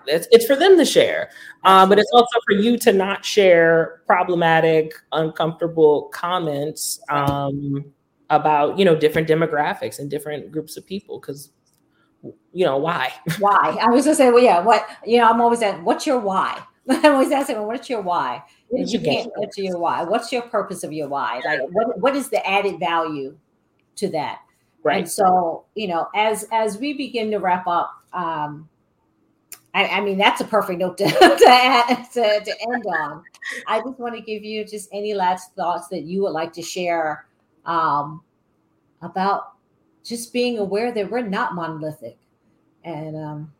it's, 0.07 0.27
it's 0.31 0.45
for 0.45 0.55
them 0.55 0.77
to 0.77 0.85
share 0.85 1.29
uh, 1.63 1.85
but 1.85 1.99
it's 1.99 2.11
also 2.13 2.39
for 2.47 2.55
you 2.55 2.77
to 2.77 2.91
not 2.91 3.25
share 3.25 4.01
problematic 4.05 4.93
uncomfortable 5.11 6.03
comments 6.13 6.99
um, 7.09 7.85
about 8.29 8.77
you 8.77 8.85
know 8.85 8.95
different 8.95 9.27
demographics 9.27 9.99
and 9.99 10.09
different 10.09 10.51
groups 10.51 10.77
of 10.77 10.85
people 10.85 11.19
because 11.19 11.51
you 12.53 12.65
know 12.65 12.77
why? 12.77 13.13
Why? 13.39 13.77
I 13.79 13.89
was 13.89 14.05
gonna 14.05 14.15
say 14.15 14.31
well 14.31 14.41
yeah 14.41 14.59
what 14.59 14.87
you 15.05 15.19
know 15.19 15.29
i'm 15.29 15.41
always 15.41 15.61
at 15.61 15.83
what's 15.83 16.07
your 16.07 16.19
why? 16.19 16.63
I'm 16.89 17.13
always 17.13 17.31
asking 17.31 17.57
well, 17.57 17.67
what's 17.67 17.89
your 17.89 18.01
why? 18.01 18.43
You, 18.71 18.85
you 18.85 18.99
can't 18.99 19.31
answer 19.41 19.61
your 19.61 19.79
why. 19.79 20.03
What's 20.03 20.31
your 20.31 20.43
purpose 20.43 20.83
of 20.83 20.93
your 20.93 21.07
why? 21.07 21.41
Like 21.43 21.61
what, 21.71 21.99
what 21.99 22.15
is 22.15 22.29
the 22.29 22.45
added 22.47 22.79
value 22.79 23.37
to 23.97 24.09
that? 24.09 24.41
Right. 24.83 24.99
and 24.99 25.09
so 25.09 25.65
you 25.73 25.87
know 25.87 26.07
as 26.13 26.47
as 26.51 26.77
we 26.77 26.93
begin 26.93 27.31
to 27.31 27.39
wrap 27.39 27.65
up 27.65 27.91
um 28.13 28.69
I, 29.75 29.87
I 29.87 30.01
mean, 30.01 30.17
that's 30.17 30.39
a 30.39 30.45
perfect 30.45 30.79
note 30.79 30.97
to, 30.99 31.05
to, 31.09 32.05
to, 32.13 32.41
to 32.45 32.55
end 32.71 32.85
on. 32.87 33.21
I 33.67 33.81
just 33.81 33.99
want 33.99 34.15
to 34.15 34.21
give 34.21 34.41
you 34.41 34.63
just 34.65 34.87
any 34.93 35.13
last 35.13 35.53
thoughts 35.53 35.89
that 35.89 36.03
you 36.03 36.23
would 36.23 36.31
like 36.31 36.53
to 36.53 36.61
share 36.61 37.27
um, 37.65 38.21
about 39.01 39.55
just 40.05 40.31
being 40.31 40.59
aware 40.59 40.93
that 40.93 41.11
we're 41.11 41.27
not 41.27 41.55
monolithic. 41.55 42.17
And 42.85 43.17
um, 43.17 43.53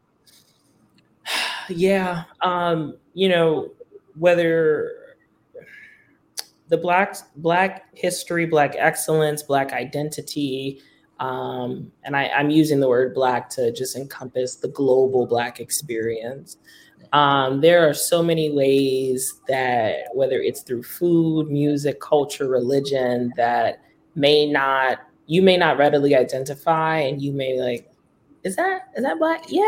yeah, 1.68 2.24
um, 2.42 2.96
you 3.14 3.28
know, 3.28 3.72
whether 4.18 5.18
the 6.70 6.78
black 6.78 7.18
black 7.36 7.88
history, 7.94 8.46
black 8.46 8.76
excellence, 8.78 9.44
black 9.44 9.74
identity, 9.74 10.82
um, 11.20 11.92
and 12.04 12.16
I, 12.16 12.26
am 12.26 12.50
using 12.50 12.80
the 12.80 12.90
word 12.90 13.14
black 13.14 13.50
to 13.52 13.72
just 13.72 13.96
encompass 13.96 14.56
the 14.56 14.68
global 14.68 15.26
black 15.26 15.60
experience. 15.60 16.58
Um, 17.14 17.62
there 17.62 17.88
are 17.88 17.94
so 17.94 18.22
many 18.22 18.52
ways 18.52 19.40
that, 19.48 20.08
whether 20.14 20.42
it's 20.42 20.62
through 20.62 20.84
food, 20.84 21.50
music, 21.50 22.02
culture, 22.02 22.48
religion, 22.48 23.32
that 23.38 23.82
may 24.16 24.46
not 24.46 25.00
you 25.28 25.42
may 25.42 25.58
not 25.58 25.78
readily 25.78 26.16
identify, 26.16 27.00
and 27.00 27.22
you 27.22 27.32
may 27.32 27.60
like, 27.60 27.90
is 28.44 28.56
that 28.58 28.90
is 28.96 29.04
that 29.04 29.18
black? 29.18 29.46
Yeah, 29.48 29.64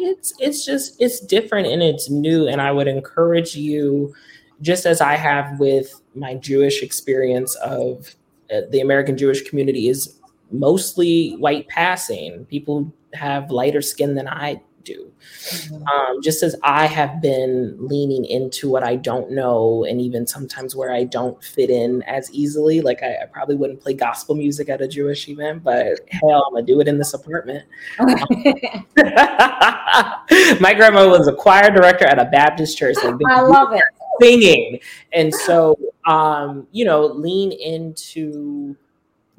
it's 0.00 0.34
it's 0.38 0.64
just 0.64 1.00
it's 1.00 1.20
different 1.20 1.68
and 1.68 1.82
it's 1.82 2.10
new, 2.10 2.46
and 2.46 2.60
I 2.60 2.72
would 2.72 2.88
encourage 2.88 3.54
you, 3.54 4.14
just 4.60 4.84
as 4.84 5.00
I 5.00 5.14
have 5.14 5.58
with 5.58 6.00
my 6.14 6.34
Jewish 6.34 6.82
experience 6.82 7.54
of 7.56 8.14
uh, 8.52 8.62
the 8.70 8.80
American 8.80 9.16
Jewish 9.16 9.48
community, 9.48 9.88
is 9.88 10.17
mostly 10.50 11.36
white 11.36 11.68
passing. 11.68 12.44
People 12.46 12.92
have 13.14 13.50
lighter 13.50 13.82
skin 13.82 14.14
than 14.14 14.28
I 14.28 14.60
do. 14.88 15.12
Mm-hmm. 15.50 15.86
Um, 15.86 16.22
just 16.22 16.42
as 16.42 16.56
I 16.62 16.86
have 16.86 17.20
been 17.20 17.76
leaning 17.78 18.24
into 18.24 18.68
what 18.68 18.82
I 18.82 18.96
don't 18.96 19.30
know, 19.30 19.84
and 19.84 20.00
even 20.00 20.26
sometimes 20.26 20.74
where 20.74 20.92
I 20.92 21.04
don't 21.04 21.42
fit 21.42 21.70
in 21.70 22.02
as 22.02 22.30
easily. 22.32 22.80
Like 22.80 23.02
I, 23.02 23.18
I 23.22 23.26
probably 23.26 23.56
wouldn't 23.56 23.80
play 23.80 23.94
gospel 23.94 24.34
music 24.34 24.68
at 24.68 24.80
a 24.80 24.88
Jewish 24.88 25.28
event, 25.28 25.62
but 25.62 26.00
hell, 26.10 26.44
I'm 26.46 26.54
gonna 26.54 26.66
do 26.66 26.80
it 26.80 26.88
in 26.88 26.98
this 26.98 27.14
apartment. 27.14 27.64
My 27.98 28.14
grandma 30.74 31.08
was 31.08 31.28
a 31.28 31.34
choir 31.34 31.70
director 31.70 32.06
at 32.06 32.18
a 32.18 32.26
Baptist 32.26 32.78
church. 32.78 32.96
Like, 33.02 33.14
I 33.28 33.40
love 33.40 33.72
it. 33.72 33.82
Singing, 34.20 34.80
and 35.12 35.32
so 35.32 35.78
um, 36.06 36.66
you 36.72 36.84
know, 36.84 37.06
lean 37.06 37.52
into 37.52 38.76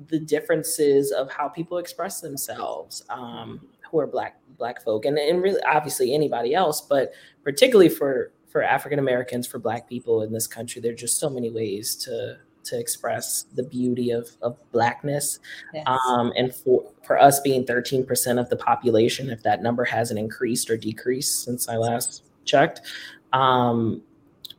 the 0.07 0.19
differences 0.19 1.11
of 1.11 1.29
how 1.31 1.47
people 1.47 1.77
express 1.77 2.21
themselves 2.21 3.03
um, 3.09 3.59
who 3.89 3.99
are 3.99 4.07
black 4.07 4.39
black 4.57 4.83
folk 4.83 5.05
and, 5.05 5.17
and 5.17 5.41
really 5.41 5.61
obviously 5.63 6.13
anybody 6.13 6.53
else 6.53 6.81
but 6.81 7.13
particularly 7.43 7.89
for 7.89 8.31
for 8.47 8.63
african 8.63 8.99
americans 8.99 9.47
for 9.47 9.59
black 9.59 9.87
people 9.89 10.21
in 10.21 10.31
this 10.31 10.47
country 10.47 10.81
there's 10.81 10.99
just 10.99 11.19
so 11.19 11.29
many 11.29 11.49
ways 11.49 11.95
to 11.95 12.37
to 12.61 12.77
express 12.77 13.45
the 13.55 13.63
beauty 13.63 14.11
of, 14.11 14.29
of 14.41 14.57
blackness 14.71 15.39
yes. 15.73 15.85
um, 15.87 16.31
and 16.35 16.53
for, 16.53 16.91
for 17.03 17.17
us 17.17 17.39
being 17.39 17.65
13% 17.65 18.39
of 18.39 18.49
the 18.49 18.55
population 18.55 19.29
if 19.29 19.41
that 19.43 19.63
number 19.63 19.85
hasn't 19.85 20.19
increased 20.19 20.69
or 20.69 20.77
decreased 20.77 21.43
since 21.43 21.67
i 21.69 21.75
last 21.75 22.23
checked 22.45 22.81
um, 23.31 24.01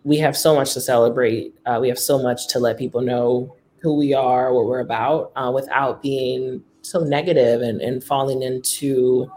we 0.05 0.17
have 0.17 0.37
so 0.37 0.55
much 0.55 0.73
to 0.73 0.81
celebrate 0.81 1.55
uh, 1.67 1.79
we 1.81 1.89
have 1.89 1.99
so 1.99 2.21
much 2.21 2.49
to 2.49 2.59
let 2.59 2.79
people 2.79 3.01
know 3.03 3.55
who 3.81 3.95
we 3.95 4.15
are, 4.15 4.53
what 4.53 4.67
we're 4.67 4.81
about, 4.81 5.33
uh, 5.37 5.51
without 5.55 6.03
being 6.03 6.63
so 6.83 7.01
negative 7.01 7.63
and, 7.63 7.81
and 7.81 8.03
falling 8.05 8.43
into, 8.43 9.31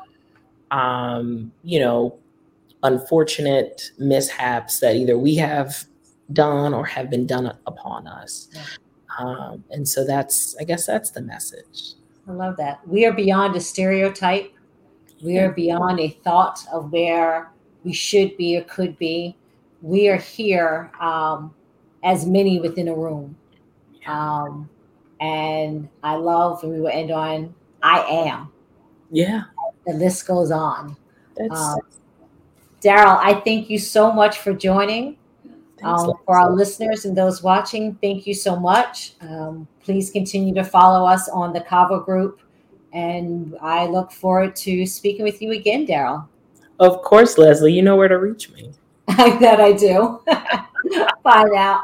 um, 0.71 1.51
you 1.63 1.79
know, 1.79 2.17
unfortunate 2.83 3.91
mishaps 3.97 4.79
that 4.79 4.95
either 4.95 5.17
we 5.17 5.35
have 5.35 5.85
done 6.33 6.73
or 6.73 6.85
have 6.85 7.09
been 7.09 7.25
done 7.25 7.55
upon 7.65 8.07
us. 8.07 8.49
Yeah. 8.53 8.61
Um, 9.19 9.63
and 9.69 9.87
so 9.87 10.05
that's, 10.05 10.55
I 10.59 10.63
guess 10.63 10.85
that's 10.85 11.11
the 11.11 11.21
message. 11.21 11.93
I 12.27 12.31
love 12.31 12.57
that. 12.57 12.85
We 12.87 13.05
are 13.05 13.13
beyond 13.13 13.55
a 13.55 13.59
stereotype. 13.59 14.51
We 15.23 15.37
are 15.37 15.51
beyond 15.51 15.99
a 15.99 16.09
thought 16.23 16.59
of 16.71 16.91
where 16.91 17.51
we 17.83 17.93
should 17.93 18.35
be 18.37 18.57
or 18.57 18.63
could 18.63 18.97
be. 18.97 19.35
We 19.81 20.07
are 20.07 20.17
here 20.17 20.91
um, 20.99 21.53
as 22.03 22.25
many 22.25 22.59
within 22.59 22.87
a 22.87 22.95
room. 22.95 23.35
Um, 24.07 24.69
and 25.19 25.89
I 26.03 26.15
love, 26.15 26.63
and 26.63 26.71
we 26.71 26.79
will 26.79 26.89
end 26.89 27.11
on 27.11 27.53
I 27.81 27.99
am. 28.01 28.51
Yeah. 29.11 29.43
The 29.85 29.93
list 29.93 30.25
goes 30.25 30.51
on. 30.51 30.95
Um, 31.51 31.79
Daryl, 32.81 33.19
I 33.21 33.41
thank 33.45 33.69
you 33.69 33.77
so 33.77 34.11
much 34.11 34.39
for 34.39 34.53
joining. 34.53 35.17
Um, 35.83 36.13
for 36.25 36.39
our 36.39 36.49
listeners 36.49 37.03
and 37.03 37.17
those 37.17 37.43
watching, 37.43 37.95
thank 37.95 38.25
you 38.25 38.33
so 38.33 38.55
much. 38.55 39.15
Um, 39.19 39.67
please 39.83 40.11
continue 40.11 40.53
to 40.55 40.63
follow 40.63 41.05
us 41.05 41.27
on 41.27 41.51
the 41.51 41.59
CAVU 41.59 42.05
group. 42.05 42.39
And 42.93 43.57
I 43.61 43.87
look 43.87 44.11
forward 44.11 44.55
to 44.57 44.85
speaking 44.85 45.25
with 45.25 45.41
you 45.41 45.51
again, 45.51 45.85
Daryl. 45.85 46.27
Of 46.79 47.01
course, 47.01 47.37
Leslie. 47.37 47.73
You 47.73 47.81
know 47.81 47.97
where 47.97 48.07
to 48.07 48.17
reach 48.17 48.49
me. 48.51 48.71
I 49.09 49.37
bet 49.37 49.59
I 49.59 49.73
do. 49.73 50.21
Bye 51.23 51.45
now. 51.51 51.83